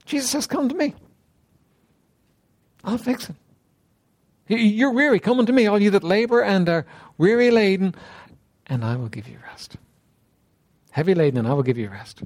Jesus 0.04 0.30
says, 0.30 0.46
Come 0.46 0.68
to 0.68 0.74
me. 0.74 0.94
I'll 2.84 2.98
fix 2.98 3.28
it. 3.28 3.36
You're 4.48 4.92
weary. 4.92 5.18
Come 5.18 5.40
unto 5.40 5.52
me, 5.52 5.66
all 5.66 5.80
you 5.80 5.90
that 5.90 6.04
labor 6.04 6.40
and 6.40 6.68
are 6.68 6.86
weary 7.18 7.50
laden, 7.50 7.94
and 8.66 8.84
I 8.84 8.94
will 8.96 9.08
give 9.08 9.26
you 9.26 9.38
rest. 9.48 9.76
Heavy 10.90 11.14
laden, 11.14 11.38
and 11.38 11.48
I 11.48 11.52
will 11.52 11.64
give 11.64 11.78
you 11.78 11.88
rest. 11.88 12.22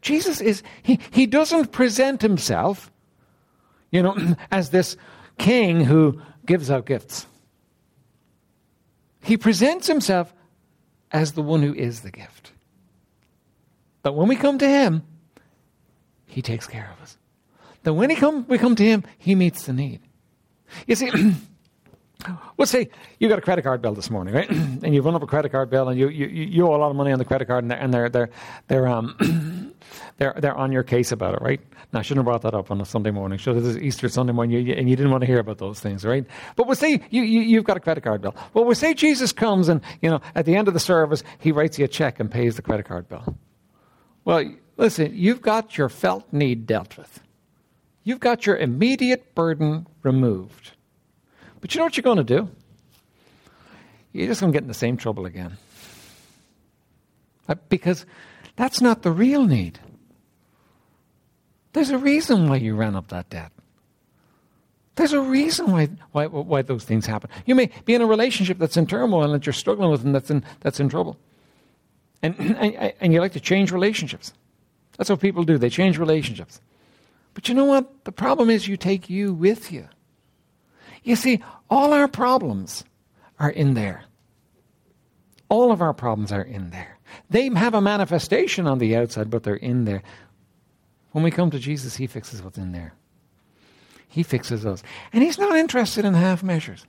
Jesus 0.00 0.40
is, 0.40 0.62
he, 0.82 0.98
he 1.10 1.26
doesn't 1.26 1.72
present 1.72 2.22
himself, 2.22 2.90
you 3.90 4.02
know, 4.02 4.16
as 4.50 4.70
this 4.70 4.96
king 5.36 5.84
who 5.84 6.20
gives 6.46 6.70
out 6.70 6.86
gifts. 6.86 7.26
He 9.22 9.36
presents 9.36 9.86
himself 9.86 10.32
as 11.12 11.32
the 11.32 11.42
one 11.42 11.62
who 11.62 11.74
is 11.74 12.00
the 12.00 12.10
gift. 12.10 12.52
But 14.02 14.14
when 14.14 14.28
we 14.28 14.36
come 14.36 14.58
to 14.58 14.68
him, 14.68 15.02
he 16.26 16.42
takes 16.42 16.66
care 16.66 16.90
of 16.94 17.02
us. 17.02 17.18
Then 17.82 17.96
when 17.96 18.10
he 18.10 18.16
come, 18.16 18.46
we 18.48 18.58
come 18.58 18.76
to 18.76 18.84
him, 18.84 19.04
he 19.18 19.34
meets 19.34 19.66
the 19.66 19.72
need. 19.72 20.00
You 20.86 20.94
see, 20.94 21.10
let's 22.58 22.70
say 22.70 22.88
you 23.18 23.28
got 23.28 23.38
a 23.38 23.42
credit 23.42 23.62
card 23.62 23.82
bill 23.82 23.94
this 23.94 24.10
morning, 24.10 24.34
right? 24.34 24.48
and 24.50 24.94
you 24.94 25.02
run 25.02 25.14
up 25.14 25.22
a 25.22 25.26
credit 25.26 25.50
card 25.50 25.70
bill, 25.70 25.88
and 25.88 25.98
you, 25.98 26.08
you, 26.08 26.26
you 26.26 26.66
owe 26.66 26.74
a 26.74 26.78
lot 26.78 26.90
of 26.90 26.96
money 26.96 27.12
on 27.12 27.18
the 27.18 27.24
credit 27.24 27.46
card, 27.46 27.64
and 27.64 27.70
they're 27.70 27.78
and 27.78 27.94
they're 27.94 28.08
they're 28.08 28.30
they're 28.68 28.86
um 28.88 29.74
they're 30.18 30.34
they're 30.38 30.56
on 30.56 30.72
your 30.72 30.82
case 30.82 31.12
about 31.12 31.34
it, 31.34 31.42
right? 31.42 31.60
Now, 31.92 31.98
I 31.98 32.02
shouldn't 32.02 32.18
have 32.18 32.26
brought 32.26 32.42
that 32.42 32.54
up 32.56 32.70
on 32.70 32.80
a 32.80 32.84
Sunday 32.84 33.10
morning. 33.10 33.38
So 33.38 33.52
this 33.52 33.64
is 33.64 33.76
Easter 33.76 34.08
Sunday 34.08 34.32
morning, 34.32 34.64
you, 34.64 34.74
and 34.74 34.88
you 34.88 34.94
didn't 34.94 35.10
want 35.10 35.22
to 35.22 35.26
hear 35.26 35.40
about 35.40 35.58
those 35.58 35.80
things, 35.80 36.04
right? 36.04 36.24
But 36.54 36.66
we'll 36.68 36.76
say 36.76 37.00
you, 37.10 37.22
you, 37.22 37.40
you've 37.40 37.64
got 37.64 37.76
a 37.76 37.80
credit 37.80 38.04
card 38.04 38.22
bill. 38.22 38.34
Well, 38.54 38.64
we'll 38.64 38.76
say 38.76 38.94
Jesus 38.94 39.32
comes 39.32 39.68
and, 39.68 39.80
you 40.00 40.08
know, 40.08 40.20
at 40.36 40.46
the 40.46 40.54
end 40.54 40.68
of 40.68 40.74
the 40.74 40.80
service, 40.80 41.24
he 41.40 41.50
writes 41.50 41.80
you 41.80 41.84
a 41.84 41.88
check 41.88 42.20
and 42.20 42.30
pays 42.30 42.54
the 42.54 42.62
credit 42.62 42.86
card 42.86 43.08
bill. 43.08 43.36
Well, 44.24 44.52
listen, 44.76 45.10
you've 45.14 45.42
got 45.42 45.76
your 45.76 45.88
felt 45.88 46.32
need 46.32 46.66
dealt 46.66 46.96
with. 46.96 47.20
You've 48.04 48.20
got 48.20 48.46
your 48.46 48.56
immediate 48.56 49.34
burden 49.34 49.86
removed. 50.02 50.72
But 51.60 51.74
you 51.74 51.78
know 51.78 51.84
what 51.84 51.96
you're 51.96 52.02
going 52.02 52.16
to 52.18 52.24
do? 52.24 52.48
You're 54.12 54.26
just 54.26 54.40
going 54.40 54.52
to 54.52 54.56
get 54.56 54.62
in 54.62 54.68
the 54.68 54.74
same 54.74 54.96
trouble 54.96 55.26
again. 55.26 55.56
Uh, 57.48 57.54
because 57.68 58.06
that's 58.56 58.80
not 58.80 59.02
the 59.02 59.10
real 59.10 59.44
need. 59.44 59.78
There's 61.72 61.90
a 61.90 61.98
reason 61.98 62.48
why 62.48 62.56
you 62.56 62.74
ran 62.74 62.96
up 62.96 63.08
that 63.08 63.30
debt. 63.30 63.52
There's 64.96 65.12
a 65.12 65.20
reason 65.20 65.70
why, 65.70 65.88
why, 66.12 66.26
why 66.26 66.62
those 66.62 66.84
things 66.84 67.06
happen. 67.06 67.30
You 67.46 67.54
may 67.54 67.70
be 67.84 67.94
in 67.94 68.02
a 68.02 68.06
relationship 68.06 68.58
that's 68.58 68.76
in 68.76 68.86
turmoil 68.86 69.22
and 69.22 69.34
that 69.34 69.46
you're 69.46 69.52
struggling 69.52 69.90
with 69.90 70.04
and 70.04 70.14
that's 70.14 70.30
in, 70.30 70.44
that's 70.60 70.80
in 70.80 70.88
trouble. 70.88 71.16
And, 72.22 72.38
and, 72.38 72.92
and 73.00 73.12
you 73.12 73.20
like 73.20 73.32
to 73.32 73.40
change 73.40 73.72
relationships. 73.72 74.32
That's 74.98 75.08
what 75.08 75.20
people 75.20 75.44
do. 75.44 75.56
They 75.56 75.70
change 75.70 75.96
relationships. 75.96 76.60
But 77.34 77.48
you 77.48 77.54
know 77.54 77.64
what? 77.64 78.04
The 78.04 78.12
problem 78.12 78.50
is 78.50 78.68
you 78.68 78.76
take 78.76 79.08
you 79.08 79.32
with 79.32 79.72
you. 79.72 79.88
You 81.02 81.16
see, 81.16 81.42
all 81.68 81.92
our 81.92 82.08
problems 82.08 82.84
are 83.38 83.50
in 83.50 83.74
there. 83.74 84.04
All 85.48 85.72
of 85.72 85.82
our 85.82 85.94
problems 85.94 86.30
are 86.30 86.42
in 86.42 86.70
there. 86.70 86.98
They 87.28 87.48
have 87.48 87.74
a 87.74 87.80
manifestation 87.80 88.66
on 88.66 88.78
the 88.78 88.96
outside, 88.96 89.30
but 89.30 89.42
they're 89.42 89.54
in 89.54 89.84
there. 89.84 90.02
When 91.12 91.24
we 91.24 91.30
come 91.30 91.50
to 91.50 91.58
Jesus, 91.58 91.96
He 91.96 92.06
fixes 92.06 92.42
what's 92.42 92.58
in 92.58 92.72
there. 92.72 92.94
He 94.08 94.22
fixes 94.22 94.64
us. 94.64 94.82
And 95.12 95.22
He's 95.22 95.38
not 95.38 95.56
interested 95.56 96.04
in 96.04 96.14
half 96.14 96.42
measures. 96.42 96.84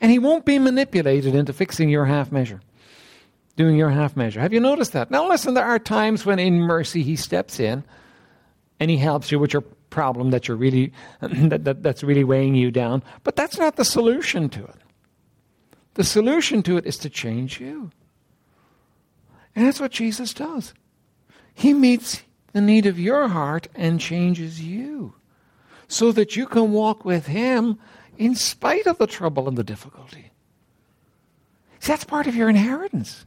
And 0.00 0.10
He 0.10 0.18
won't 0.18 0.44
be 0.44 0.58
manipulated 0.58 1.34
into 1.34 1.52
fixing 1.52 1.90
your 1.90 2.06
half 2.06 2.32
measure, 2.32 2.60
doing 3.56 3.76
your 3.76 3.90
half 3.90 4.16
measure. 4.16 4.40
Have 4.40 4.52
you 4.52 4.60
noticed 4.60 4.92
that? 4.92 5.10
Now, 5.10 5.28
listen, 5.28 5.54
there 5.54 5.64
are 5.64 5.78
times 5.78 6.24
when 6.24 6.38
in 6.38 6.60
mercy 6.60 7.02
He 7.02 7.16
steps 7.16 7.60
in 7.60 7.84
and 8.80 8.90
He 8.90 8.96
helps 8.96 9.30
you 9.30 9.38
with 9.38 9.52
your 9.52 9.64
problem 9.90 10.30
that 10.30 10.48
you're 10.48 10.56
really 10.56 10.92
that, 11.20 11.64
that, 11.64 11.82
that's 11.82 12.02
really 12.02 12.24
weighing 12.24 12.54
you 12.54 12.70
down. 12.70 13.02
But 13.24 13.36
that's 13.36 13.58
not 13.58 13.76
the 13.76 13.84
solution 13.84 14.48
to 14.50 14.64
it. 14.64 14.76
The 15.94 16.04
solution 16.04 16.62
to 16.64 16.76
it 16.76 16.86
is 16.86 16.96
to 16.98 17.10
change 17.10 17.60
you. 17.60 17.90
And 19.56 19.66
that's 19.66 19.80
what 19.80 19.90
Jesus 19.90 20.32
does. 20.32 20.72
He 21.52 21.74
meets 21.74 22.22
the 22.52 22.60
need 22.60 22.86
of 22.86 22.98
your 22.98 23.28
heart 23.28 23.66
and 23.74 24.00
changes 24.00 24.60
you 24.60 25.14
so 25.88 26.12
that 26.12 26.36
you 26.36 26.46
can 26.46 26.70
walk 26.70 27.04
with 27.04 27.26
Him 27.26 27.78
in 28.16 28.34
spite 28.34 28.86
of 28.86 28.98
the 28.98 29.06
trouble 29.06 29.48
and 29.48 29.56
the 29.56 29.64
difficulty. 29.64 30.30
See, 31.80 31.92
that's 31.92 32.04
part 32.04 32.26
of 32.26 32.36
your 32.36 32.48
inheritance. 32.48 33.24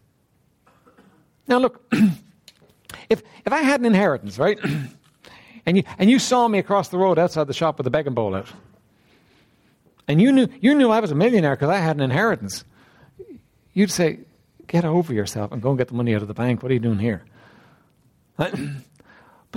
Now, 1.47 1.58
look, 1.58 1.84
if, 3.10 3.24
if 3.45 3.52
I 3.52 3.62
had 3.62 3.80
an 3.80 3.86
inheritance, 3.86 4.38
right, 4.38 4.60
and 5.65 5.78
you, 5.78 5.84
and 5.97 6.10
you 6.10 6.19
saw 6.19 6.47
me 6.47 6.60
across 6.60 6.89
the 6.89 6.97
road 6.97 7.19
outside 7.19 7.47
the 7.47 7.54
shop 7.54 7.78
with 7.78 7.88
a 7.88 7.89
begging 7.89 8.13
bowl 8.13 8.36
out, 8.36 8.47
and 10.08 10.21
you 10.21 10.32
knew, 10.32 10.47
you 10.60 10.76
knew 10.76 10.89
I 10.89 11.00
was 11.00 11.12
a 11.12 11.15
millionaire 11.15 11.56
because 11.56 11.69
I 11.69 11.78
had 11.78 11.95
an 11.95 12.02
inheritance, 12.02 12.65
you'd 13.74 13.91
say, 13.91 14.19
Get 14.67 14.86
over 14.86 15.13
yourself 15.13 15.52
and 15.52 15.62
go 15.62 15.69
and 15.69 15.78
get 15.78 15.89
the 15.89 15.95
money 15.95 16.15
out 16.15 16.21
of 16.21 16.30
the 16.30 16.34
bank. 16.34 16.63
What 16.63 16.71
are 16.71 16.74
you 16.74 16.80
doing 16.80 17.00
here? 17.00 17.26
but 18.38 18.54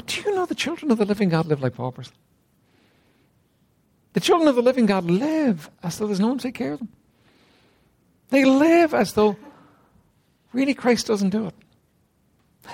do 0.06 0.20
you 0.20 0.34
know 0.34 0.44
the 0.44 0.56
children 0.56 0.90
of 0.90 0.98
the 0.98 1.04
living 1.04 1.28
God 1.28 1.46
live 1.46 1.62
like 1.62 1.76
paupers? 1.76 2.10
The 4.14 4.20
children 4.20 4.48
of 4.48 4.56
the 4.56 4.62
living 4.62 4.86
God 4.86 5.04
live 5.04 5.70
as 5.84 5.98
though 5.98 6.08
there's 6.08 6.18
no 6.18 6.28
one 6.28 6.38
to 6.38 6.42
take 6.42 6.56
care 6.56 6.72
of 6.72 6.80
them. 6.80 6.88
They 8.30 8.44
live 8.44 8.92
as 8.92 9.12
though 9.12 9.36
really 10.52 10.74
Christ 10.74 11.06
doesn't 11.06 11.30
do 11.30 11.46
it. 11.46 11.54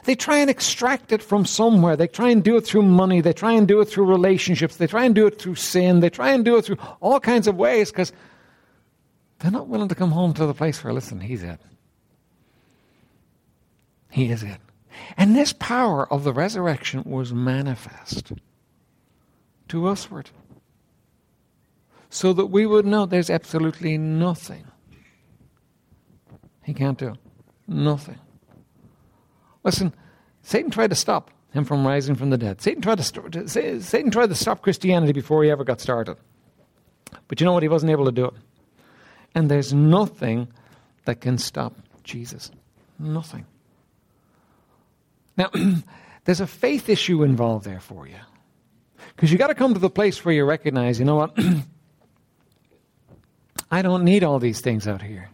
They 0.04 0.14
try 0.14 0.38
and 0.38 0.48
extract 0.48 1.12
it 1.12 1.22
from 1.22 1.44
somewhere. 1.44 1.96
They 1.96 2.06
try 2.06 2.30
and 2.30 2.42
do 2.42 2.56
it 2.56 2.62
through 2.62 2.82
money. 2.82 3.20
They 3.20 3.32
try 3.32 3.52
and 3.52 3.66
do 3.66 3.80
it 3.80 3.86
through 3.86 4.06
relationships. 4.06 4.76
They 4.76 4.86
try 4.86 5.04
and 5.04 5.14
do 5.14 5.26
it 5.26 5.38
through 5.38 5.56
sin. 5.56 6.00
They 6.00 6.10
try 6.10 6.30
and 6.30 6.44
do 6.44 6.56
it 6.56 6.64
through 6.64 6.78
all 7.00 7.20
kinds 7.20 7.46
of 7.46 7.56
ways 7.56 7.90
because 7.90 8.12
they're 9.38 9.50
not 9.50 9.68
willing 9.68 9.88
to 9.88 9.94
come 9.94 10.12
home 10.12 10.32
to 10.34 10.46
the 10.46 10.54
place 10.54 10.82
where, 10.82 10.92
listen, 10.92 11.20
He's 11.20 11.42
it. 11.42 11.60
He 14.10 14.30
is 14.30 14.42
it. 14.42 14.58
And 15.16 15.34
this 15.34 15.52
power 15.52 16.10
of 16.12 16.24
the 16.24 16.32
resurrection 16.32 17.02
was 17.04 17.32
manifest 17.32 18.32
to 19.68 19.80
usward. 19.80 20.30
So 22.10 22.32
that 22.32 22.46
we 22.46 22.66
would 22.66 22.86
know 22.86 23.06
there's 23.06 23.30
absolutely 23.30 23.96
nothing 23.96 24.64
he 26.70 26.74
can't 26.74 26.98
do. 26.98 27.14
Nothing. 27.66 28.18
Listen, 29.62 29.94
Satan 30.42 30.70
tried 30.70 30.90
to 30.90 30.96
stop 30.96 31.30
him 31.52 31.64
from 31.64 31.86
rising 31.86 32.14
from 32.14 32.30
the 32.30 32.38
dead. 32.38 32.60
Satan 32.60 32.82
tried 32.82 32.98
to, 32.98 33.04
st- 33.04 33.82
Satan 33.82 34.10
tried 34.10 34.28
to 34.28 34.34
stop 34.34 34.62
Christianity 34.62 35.12
before 35.12 35.44
he 35.44 35.50
ever 35.50 35.64
got 35.64 35.80
started. 35.80 36.16
But 37.28 37.40
you 37.40 37.44
know 37.44 37.52
what? 37.52 37.62
He 37.62 37.68
wasn't 37.68 37.90
able 37.90 38.06
to 38.06 38.12
do 38.12 38.26
it. 38.26 38.34
And 39.34 39.50
there's 39.50 39.72
nothing 39.72 40.48
that 41.04 41.20
can 41.20 41.38
stop 41.38 41.74
Jesus. 42.04 42.50
Nothing. 42.98 43.46
Now, 45.36 45.50
there's 46.24 46.40
a 46.40 46.46
faith 46.46 46.88
issue 46.88 47.22
involved 47.22 47.64
there 47.64 47.80
for 47.80 48.06
you. 48.06 48.16
Because 49.14 49.32
you 49.32 49.38
got 49.38 49.48
to 49.48 49.54
come 49.54 49.74
to 49.74 49.80
the 49.80 49.90
place 49.90 50.24
where 50.24 50.34
you 50.34 50.44
recognize, 50.44 50.98
you 50.98 51.04
know 51.04 51.16
what? 51.16 51.38
I 53.70 53.82
don't 53.82 54.04
need 54.04 54.24
all 54.24 54.38
these 54.38 54.60
things 54.60 54.88
out 54.88 55.02
here. 55.02 55.30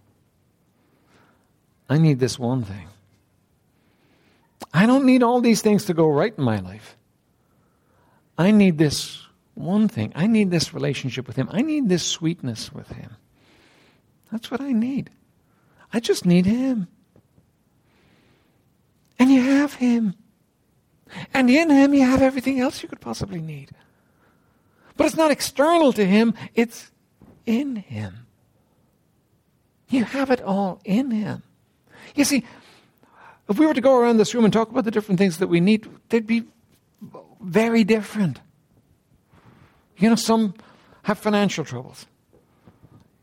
I 1.88 1.98
need 1.98 2.18
this 2.18 2.38
one 2.38 2.64
thing. 2.64 2.88
I 4.76 4.84
don't 4.84 5.06
need 5.06 5.22
all 5.22 5.40
these 5.40 5.62
things 5.62 5.86
to 5.86 5.94
go 5.94 6.06
right 6.06 6.34
in 6.36 6.44
my 6.44 6.60
life. 6.60 6.98
I 8.36 8.50
need 8.50 8.76
this 8.76 9.22
one 9.54 9.88
thing. 9.88 10.12
I 10.14 10.26
need 10.26 10.50
this 10.50 10.74
relationship 10.74 11.26
with 11.26 11.36
Him. 11.36 11.48
I 11.50 11.62
need 11.62 11.88
this 11.88 12.04
sweetness 12.04 12.74
with 12.74 12.88
Him. 12.90 13.16
That's 14.30 14.50
what 14.50 14.60
I 14.60 14.72
need. 14.72 15.08
I 15.94 16.00
just 16.00 16.26
need 16.26 16.44
Him. 16.44 16.88
And 19.18 19.30
you 19.30 19.40
have 19.40 19.72
Him. 19.72 20.14
And 21.32 21.48
in 21.48 21.70
Him, 21.70 21.94
you 21.94 22.02
have 22.02 22.20
everything 22.20 22.60
else 22.60 22.82
you 22.82 22.88
could 22.90 23.00
possibly 23.00 23.40
need. 23.40 23.70
But 24.98 25.06
it's 25.06 25.16
not 25.16 25.30
external 25.30 25.94
to 25.94 26.04
Him, 26.04 26.34
it's 26.54 26.90
in 27.46 27.76
Him. 27.76 28.26
You 29.88 30.04
have 30.04 30.30
it 30.30 30.42
all 30.42 30.82
in 30.84 31.10
Him. 31.12 31.44
You 32.14 32.24
see, 32.24 32.44
if 33.48 33.58
we 33.58 33.66
were 33.66 33.74
to 33.74 33.80
go 33.80 33.98
around 33.98 34.16
this 34.16 34.34
room 34.34 34.44
and 34.44 34.52
talk 34.52 34.70
about 34.70 34.84
the 34.84 34.90
different 34.90 35.18
things 35.18 35.38
that 35.38 35.46
we 35.46 35.60
need, 35.60 35.88
they'd 36.08 36.26
be 36.26 36.44
very 37.40 37.84
different. 37.84 38.40
You 39.98 40.10
know, 40.10 40.16
some 40.16 40.54
have 41.02 41.18
financial 41.18 41.64
troubles, 41.64 42.06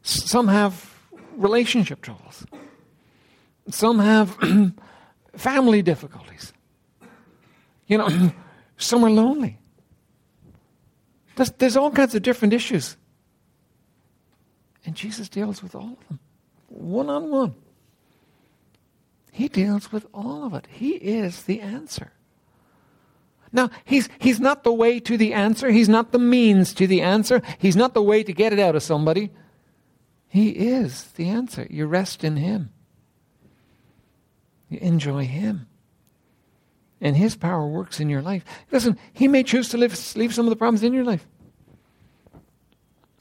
some 0.02 0.48
have 0.48 0.94
relationship 1.36 2.02
troubles, 2.02 2.46
some 3.70 4.00
have 4.00 4.38
family 5.36 5.82
difficulties. 5.82 6.54
You 7.88 7.98
know, 7.98 8.32
some 8.78 9.04
are 9.04 9.10
lonely. 9.10 9.58
There's, 11.36 11.52
there's 11.52 11.78
all 11.78 11.92
kinds 11.92 12.16
of 12.16 12.22
different 12.22 12.54
issues. 12.54 12.96
And 14.86 14.96
Jesus 14.96 15.30
deals 15.30 15.64
with 15.64 15.76
all 15.76 15.98
of 16.00 16.08
them, 16.08 16.20
one 16.68 17.10
on 17.10 17.30
one. 17.30 17.56
He 19.34 19.48
deals 19.48 19.91
with 19.91 20.06
all 20.13 20.46
of 20.46 20.54
it. 20.54 20.67
He 20.69 20.91
is 20.91 21.43
the 21.43 21.60
answer. 21.60 22.12
Now, 23.52 23.72
he's, 23.84 24.08
he's 24.19 24.39
not 24.39 24.63
the 24.63 24.72
way 24.72 25.00
to 25.00 25.17
the 25.17 25.34
answer. 25.34 25.72
He's 25.72 25.89
not 25.89 26.12
the 26.12 26.19
means 26.19 26.72
to 26.76 26.86
the 26.86 27.02
answer. 27.02 27.41
He's 27.58 27.76
not 27.76 27.96
the 27.96 28.04
way 28.04 28.22
to 28.22 28.32
get 28.32 28.54
it 28.54 28.60
out 28.60 28.76
of 28.76 28.84
somebody. 28.84 29.32
He 30.28 30.50
is 30.50 31.06
the 31.13 31.30
answer. 31.30 31.65
You 31.67 31.88
rest 31.88 32.24
in 32.24 32.38
Him. 32.38 32.72
You 34.69 34.78
enjoy 34.80 35.26
Him. 35.26 35.65
And 37.02 37.17
His 37.17 37.36
power 37.36 37.65
works 37.65 38.00
in 38.00 38.10
your 38.10 38.22
life. 38.22 38.46
Listen, 38.72 39.00
He 39.13 39.28
may 39.28 39.41
choose 39.41 39.69
to 39.69 39.80
live, 39.80 40.15
leave 40.15 40.36
some 40.36 40.46
of 40.46 40.52
the 40.52 40.56
problems 40.56 40.84
in 40.84 40.93
your 40.93 41.06
life. 41.06 41.26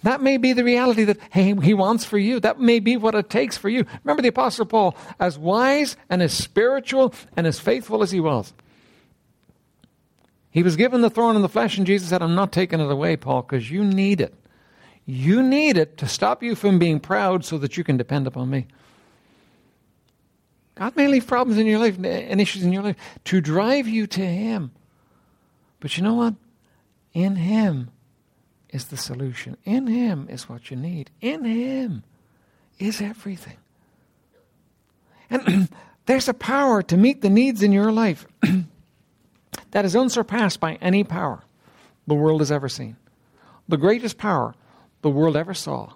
That 0.03 0.21
may 0.21 0.37
be 0.37 0.53
the 0.53 0.65
reality 0.65 1.05
that 1.05 1.19
hey, 1.31 1.55
He 1.55 1.75
wants 1.75 2.05
for 2.05 2.19
you. 2.19 2.41
That 2.41 2.59
may 2.59 2.81
be 2.81 2.97
what 2.97 3.15
it 3.15 3.31
takes 3.31 3.57
for 3.57 3.69
you. 3.69 3.85
Remember 4.03 4.23
the 4.23 4.29
Apostle 4.29 4.67
Paul, 4.67 4.97
as 5.21 5.39
wise 5.39 5.97
and 6.11 6.23
as 6.23 6.33
spiritual 6.33 7.15
and 7.37 7.47
as 7.47 7.61
faithful 7.61 8.03
as 8.03 8.11
he 8.11 8.21
was. 8.21 8.53
He 10.51 10.63
was 10.63 10.77
given 10.77 11.01
the 11.01 11.11
thorn 11.11 11.37
in 11.37 11.43
the 11.43 11.49
flesh, 11.49 11.79
and 11.79 11.87
Jesus 11.87 12.09
said, 12.09 12.21
I'm 12.21 12.35
not 12.35 12.53
taking 12.53 12.81
it 12.81 12.91
away, 12.91 13.17
Paul, 13.17 13.43
because 13.43 13.71
you 13.71 13.85
need 13.85 14.21
it. 14.21 14.35
You 15.07 15.43
need 15.43 15.77
it 15.77 15.97
to 15.99 16.07
stop 16.07 16.43
you 16.43 16.55
from 16.55 16.79
being 16.79 17.01
proud 17.01 17.45
so 17.45 17.57
that 17.59 17.77
you 17.77 17.85
can 17.85 17.97
depend 17.97 18.27
upon 18.27 18.51
me. 18.51 18.67
God 20.75 20.97
may 20.97 21.07
leave 21.07 21.27
problems 21.27 21.59
in 21.59 21.67
your 21.67 21.79
life 21.79 21.97
and 22.03 22.41
issues 22.41 22.65
in 22.65 22.73
your 22.73 22.83
life 22.83 22.97
to 23.25 23.41
drive 23.41 23.89
you 23.89 24.07
to 24.09 24.21
Him. 24.21 24.73
But 25.81 25.97
you 25.97 26.03
know 26.03 26.15
what? 26.15 26.35
In 27.15 27.37
Him 27.37 27.91
is 28.73 28.87
the 28.87 28.97
solution. 28.97 29.57
In 29.65 29.87
Him 29.87 30.27
is 30.29 30.49
what 30.49 30.71
you 30.71 30.77
need. 30.77 31.11
In 31.21 31.45
Him 31.45 32.03
is 32.79 33.01
everything. 33.01 33.59
And 35.31 35.69
there's 36.07 36.29
a 36.29 36.35
power 36.35 36.83
to 36.83 36.97
meet 36.97 37.21
the 37.21 37.31
needs 37.31 37.63
in 37.63 37.71
your 37.73 37.93
life 37.93 38.27
that 39.71 39.85
is 39.85 39.95
unsurpassed 39.95 40.59
by 40.59 40.75
any 40.81 41.05
power 41.05 41.45
the 42.07 42.15
world 42.15 42.41
has 42.41 42.51
ever 42.51 42.69
seen. 42.69 42.97
The 43.69 43.77
greatest 43.77 44.19
power 44.19 44.55
the 45.03 45.11
world 45.11 45.37
ever 45.37 45.55
saw 45.55 45.93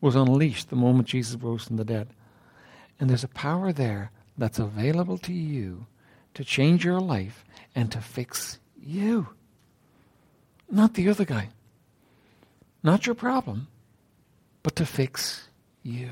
was 0.00 0.16
unleashed 0.16 0.70
the 0.70 0.76
moment 0.76 1.08
Jesus 1.08 1.40
rose 1.40 1.64
from 1.64 1.76
the 1.76 1.84
dead. 1.84 2.08
And 2.98 3.08
there's 3.08 3.24
a 3.24 3.28
power 3.28 3.72
there 3.72 4.10
that's 4.36 4.58
available 4.58 5.18
to 5.18 5.32
you 5.32 5.86
to 6.34 6.44
change 6.44 6.84
your 6.84 7.00
life 7.00 7.44
and 7.74 7.90
to 7.92 8.00
fix 8.00 8.58
you, 8.80 9.28
not 10.70 10.94
the 10.94 11.08
other 11.08 11.24
guy. 11.24 11.48
Not 12.82 13.06
your 13.06 13.14
problem, 13.14 13.68
but 14.62 14.76
to 14.76 14.86
fix 14.86 15.48
you. 15.82 16.10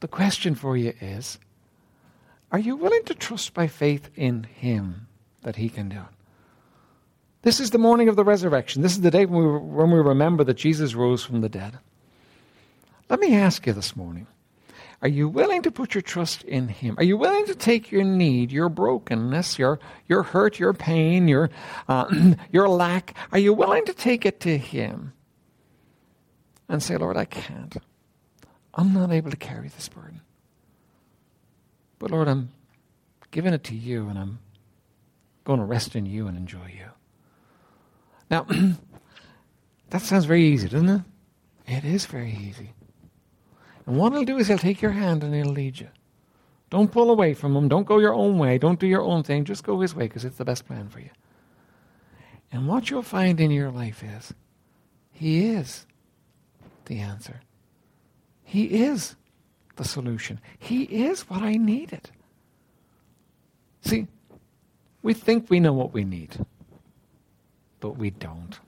The 0.00 0.08
question 0.08 0.54
for 0.54 0.76
you 0.76 0.94
is 1.00 1.38
Are 2.50 2.58
you 2.58 2.76
willing 2.76 3.04
to 3.04 3.14
trust 3.14 3.54
by 3.54 3.66
faith 3.68 4.10
in 4.16 4.44
Him 4.44 5.06
that 5.42 5.56
He 5.56 5.68
can 5.68 5.88
do 5.88 5.96
it? 5.96 6.14
This 7.42 7.58
is 7.58 7.70
the 7.70 7.78
morning 7.78 8.08
of 8.08 8.16
the 8.16 8.24
resurrection. 8.24 8.82
This 8.82 8.92
is 8.92 9.00
the 9.00 9.10
day 9.10 9.26
when 9.26 9.42
we, 9.42 9.58
when 9.58 9.90
we 9.90 9.98
remember 9.98 10.44
that 10.44 10.54
Jesus 10.54 10.94
rose 10.94 11.24
from 11.24 11.40
the 11.40 11.48
dead. 11.48 11.78
Let 13.08 13.20
me 13.20 13.34
ask 13.34 13.66
you 13.66 13.72
this 13.72 13.96
morning 13.96 14.26
are 15.02 15.08
you 15.08 15.28
willing 15.28 15.62
to 15.62 15.72
put 15.72 15.94
your 15.94 16.02
trust 16.02 16.44
in 16.44 16.68
Him? 16.68 16.94
Are 16.96 17.04
you 17.04 17.16
willing 17.16 17.44
to 17.46 17.56
take 17.56 17.90
your 17.90 18.04
need, 18.04 18.52
your 18.52 18.68
brokenness, 18.68 19.58
your, 19.58 19.80
your 20.08 20.22
hurt, 20.22 20.60
your 20.60 20.72
pain, 20.72 21.26
your, 21.26 21.50
uh, 21.88 22.06
your 22.52 22.68
lack? 22.68 23.14
Are 23.32 23.38
you 23.38 23.52
willing 23.52 23.84
to 23.86 23.94
take 23.94 24.24
it 24.24 24.38
to 24.40 24.56
Him 24.56 25.12
and 26.72 26.82
say, 26.82 26.96
Lord, 26.96 27.18
I 27.18 27.26
can't. 27.26 27.76
I'm 28.74 28.94
not 28.94 29.12
able 29.12 29.30
to 29.30 29.36
carry 29.36 29.68
this 29.68 29.88
burden. 29.88 30.22
But 31.98 32.10
Lord, 32.10 32.28
I'm 32.28 32.48
giving 33.30 33.52
it 33.52 33.62
to 33.64 33.74
you 33.74 34.08
and 34.08 34.18
I'm 34.18 34.38
going 35.44 35.58
to 35.58 35.66
rest 35.66 35.94
in 35.94 36.06
you 36.06 36.26
and 36.26 36.36
enjoy 36.36 36.74
you. 36.74 36.86
Now, 38.30 38.46
that 39.90 40.00
sounds 40.00 40.24
very 40.24 40.44
easy, 40.44 40.68
doesn't 40.68 40.88
it? 40.88 41.02
It 41.66 41.84
is 41.84 42.06
very 42.06 42.32
easy. 42.32 42.72
And 43.86 43.98
what 43.98 44.12
he'll 44.12 44.24
do 44.24 44.38
is 44.38 44.48
he'll 44.48 44.56
take 44.56 44.80
your 44.80 44.92
hand 44.92 45.22
and 45.22 45.34
he'll 45.34 45.52
lead 45.52 45.78
you. 45.78 45.88
Don't 46.70 46.90
pull 46.90 47.10
away 47.10 47.34
from 47.34 47.54
him. 47.54 47.68
Don't 47.68 47.86
go 47.86 47.98
your 47.98 48.14
own 48.14 48.38
way. 48.38 48.56
Don't 48.56 48.80
do 48.80 48.86
your 48.86 49.02
own 49.02 49.24
thing. 49.24 49.44
Just 49.44 49.62
go 49.62 49.80
his 49.80 49.94
way 49.94 50.04
because 50.04 50.24
it's 50.24 50.38
the 50.38 50.44
best 50.44 50.66
plan 50.66 50.88
for 50.88 51.00
you. 51.00 51.10
And 52.50 52.66
what 52.66 52.88
you'll 52.88 53.02
find 53.02 53.40
in 53.40 53.50
your 53.50 53.70
life 53.70 54.02
is 54.02 54.32
he 55.10 55.48
is 55.48 55.86
the 56.86 57.00
answer. 57.00 57.40
He 58.44 58.64
is 58.64 59.16
the 59.76 59.84
solution. 59.84 60.40
He 60.58 60.82
is 60.82 61.22
what 61.22 61.42
I 61.42 61.54
needed. 61.54 62.10
See, 63.82 64.06
we 65.02 65.14
think 65.14 65.50
we 65.50 65.60
know 65.60 65.72
what 65.72 65.92
we 65.92 66.04
need, 66.04 66.44
but 67.80 67.96
we 67.96 68.10
don't. 68.10 68.58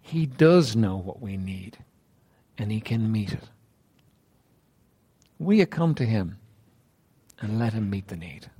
He 0.00 0.26
does 0.26 0.76
know 0.76 0.96
what 0.96 1.22
we 1.22 1.36
need 1.36 1.78
and 2.58 2.70
He 2.70 2.80
can 2.80 3.10
meet 3.10 3.32
it. 3.32 3.44
We 5.38 5.64
come 5.64 5.94
to 5.94 6.04
Him 6.04 6.38
and 7.40 7.58
let 7.58 7.72
Him 7.72 7.88
meet 7.88 8.08
the 8.08 8.16
need. 8.16 8.50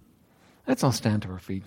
Let's 0.67 0.83
all 0.83 0.93
stand 0.93 1.23
to 1.23 1.29
our 1.29 1.39
feet. 1.39 1.65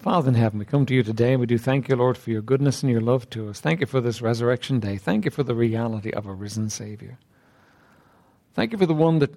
Father 0.00 0.30
in 0.30 0.34
heaven, 0.34 0.58
we 0.58 0.64
come 0.64 0.86
to 0.86 0.94
you 0.94 1.02
today 1.02 1.32
and 1.32 1.40
we 1.40 1.46
do 1.46 1.58
thank 1.58 1.90
you, 1.90 1.94
Lord, 1.94 2.16
for 2.16 2.30
your 2.30 2.40
goodness 2.40 2.82
and 2.82 2.90
your 2.90 3.02
love 3.02 3.28
to 3.30 3.50
us. 3.50 3.60
Thank 3.60 3.80
you 3.80 3.86
for 3.86 4.00
this 4.00 4.22
resurrection 4.22 4.80
day. 4.80 4.96
Thank 4.96 5.26
you 5.26 5.30
for 5.30 5.42
the 5.42 5.54
reality 5.54 6.10
of 6.10 6.24
a 6.24 6.32
risen 6.32 6.70
Savior. 6.70 7.18
Thank 8.54 8.72
you 8.72 8.78
for 8.78 8.86
the 8.86 8.94
one 8.94 9.18
that, 9.18 9.34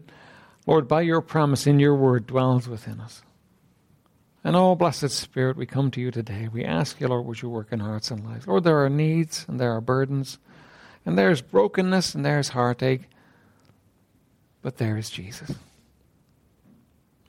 Lord, 0.65 0.87
by 0.87 1.01
your 1.01 1.19
promise 1.19 1.67
in 1.67 1.81
your 1.81 1.95
word 1.95 2.27
dwells 2.27 2.69
within 2.69 3.01
us. 3.01 3.23
And 4.41 4.55
oh, 4.55 4.73
blessed 4.75 5.09
Spirit, 5.09 5.57
we 5.57 5.65
come 5.65 5.91
to 5.91 5.99
you 5.99 6.11
today. 6.11 6.47
We 6.47 6.63
ask 6.63 7.01
you, 7.01 7.09
Lord, 7.09 7.25
would 7.25 7.41
you 7.41 7.49
work 7.49 7.73
in 7.73 7.81
hearts 7.81 8.09
and 8.09 8.23
lives? 8.23 8.47
Lord, 8.47 8.63
there 8.63 8.85
are 8.85 8.89
needs 8.89 9.45
and 9.49 9.59
there 9.59 9.73
are 9.73 9.81
burdens, 9.81 10.37
and 11.05 11.17
there's 11.17 11.41
brokenness 11.41 12.15
and 12.15 12.25
there's 12.25 12.49
heartache, 12.49 13.09
but 14.61 14.77
there 14.77 14.95
is 14.95 15.09
Jesus. 15.09 15.57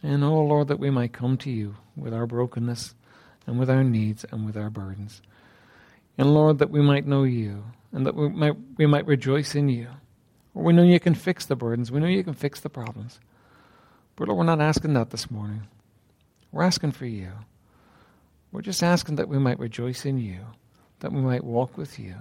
And 0.05 0.23
oh, 0.23 0.41
Lord, 0.41 0.69
that 0.69 0.79
we 0.79 0.91
might 0.91 1.13
come 1.13 1.37
to 1.39 1.51
you 1.51 1.75
with 1.97 2.15
our 2.15 2.29
brokenness 2.29 2.95
and 3.47 3.59
with 3.59 3.71
our 3.71 3.85
needs 3.85 4.25
and 4.31 4.47
with 4.47 4.57
our 4.57 4.71
burdens. 4.71 5.21
And 6.17 6.33
Lord, 6.33 6.59
that 6.59 6.71
we 6.71 6.81
might 6.81 7.07
know 7.07 7.25
you 7.25 7.65
and 7.93 8.07
that 8.07 8.15
we 8.15 8.29
might, 8.29 8.55
we 8.77 8.87
might 8.87 9.07
rejoice 9.07 9.55
in 9.55 9.69
you. 9.69 9.89
We 10.55 10.73
know 10.73 10.83
you 10.83 11.01
can 11.01 11.15
fix 11.15 11.47
the 11.47 11.57
burdens, 11.57 11.91
we 11.91 12.01
know 12.01 12.07
you 12.07 12.23
can 12.23 12.35
fix 12.35 12.61
the 12.61 12.71
problems. 12.71 13.19
But 14.17 14.29
Lord, 14.29 14.39
we're 14.39 14.45
not 14.45 14.61
asking 14.61 14.95
that 14.95 15.11
this 15.11 15.31
morning. 15.31 15.67
We're 16.53 16.63
asking 16.63 16.93
for 16.93 17.07
you. 17.07 17.33
We're 18.53 18.63
just 18.63 18.85
asking 18.85 19.17
that 19.17 19.29
we 19.29 19.39
might 19.39 19.59
rejoice 19.59 20.05
in 20.05 20.19
you, 20.19 20.39
that 21.01 21.13
we 21.13 21.21
might 21.21 21.43
walk 21.43 21.77
with 21.77 21.99
you, 21.99 22.15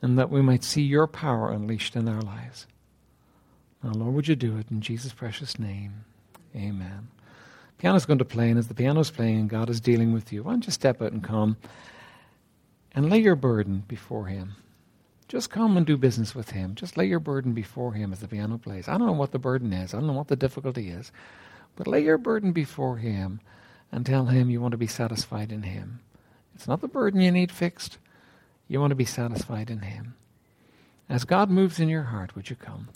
and 0.00 0.16
that 0.16 0.30
we 0.30 0.40
might 0.40 0.62
see 0.62 0.82
your 0.82 1.08
power 1.08 1.50
unleashed 1.50 1.96
in 1.96 2.08
our 2.08 2.22
lives. 2.22 2.68
Now, 3.82 3.90
Lord, 3.90 4.14
would 4.14 4.28
you 4.28 4.36
do 4.36 4.56
it 4.56 4.70
in 4.70 4.80
Jesus' 4.80 5.12
precious 5.12 5.58
name? 5.58 6.04
Amen. 6.54 7.08
Piano's 7.78 8.06
going 8.06 8.18
to 8.18 8.24
play, 8.24 8.50
and 8.50 8.58
as 8.58 8.68
the 8.68 8.74
piano's 8.74 9.10
playing 9.10 9.46
God 9.48 9.70
is 9.70 9.80
dealing 9.80 10.12
with 10.12 10.32
you, 10.32 10.42
why 10.42 10.52
don't 10.52 10.66
you 10.66 10.72
step 10.72 11.00
out 11.00 11.12
and 11.12 11.22
come 11.22 11.56
and 12.92 13.08
lay 13.08 13.18
your 13.18 13.36
burden 13.36 13.84
before 13.86 14.26
Him? 14.26 14.54
Just 15.28 15.50
come 15.50 15.76
and 15.76 15.86
do 15.86 15.96
business 15.96 16.34
with 16.34 16.50
Him. 16.50 16.74
Just 16.74 16.96
lay 16.96 17.06
your 17.06 17.20
burden 17.20 17.52
before 17.52 17.92
Him 17.92 18.12
as 18.12 18.20
the 18.20 18.28
piano 18.28 18.58
plays. 18.58 18.88
I 18.88 18.98
don't 18.98 19.06
know 19.06 19.12
what 19.12 19.30
the 19.30 19.38
burden 19.38 19.72
is, 19.72 19.94
I 19.94 19.98
don't 19.98 20.08
know 20.08 20.12
what 20.12 20.28
the 20.28 20.36
difficulty 20.36 20.88
is. 20.88 21.12
But 21.76 21.86
lay 21.86 22.02
your 22.02 22.18
burden 22.18 22.50
before 22.50 22.96
Him 22.96 23.40
and 23.92 24.04
tell 24.04 24.26
Him 24.26 24.50
you 24.50 24.60
want 24.60 24.72
to 24.72 24.78
be 24.78 24.88
satisfied 24.88 25.52
in 25.52 25.62
Him. 25.62 26.00
It's 26.56 26.66
not 26.66 26.80
the 26.80 26.88
burden 26.88 27.20
you 27.20 27.30
need 27.30 27.52
fixed. 27.52 27.98
You 28.66 28.80
want 28.80 28.90
to 28.90 28.96
be 28.96 29.04
satisfied 29.04 29.70
in 29.70 29.82
Him. 29.82 30.14
As 31.08 31.24
God 31.24 31.48
moves 31.48 31.78
in 31.78 31.88
your 31.88 32.04
heart, 32.04 32.34
would 32.34 32.50
you 32.50 32.56
come? 32.56 32.88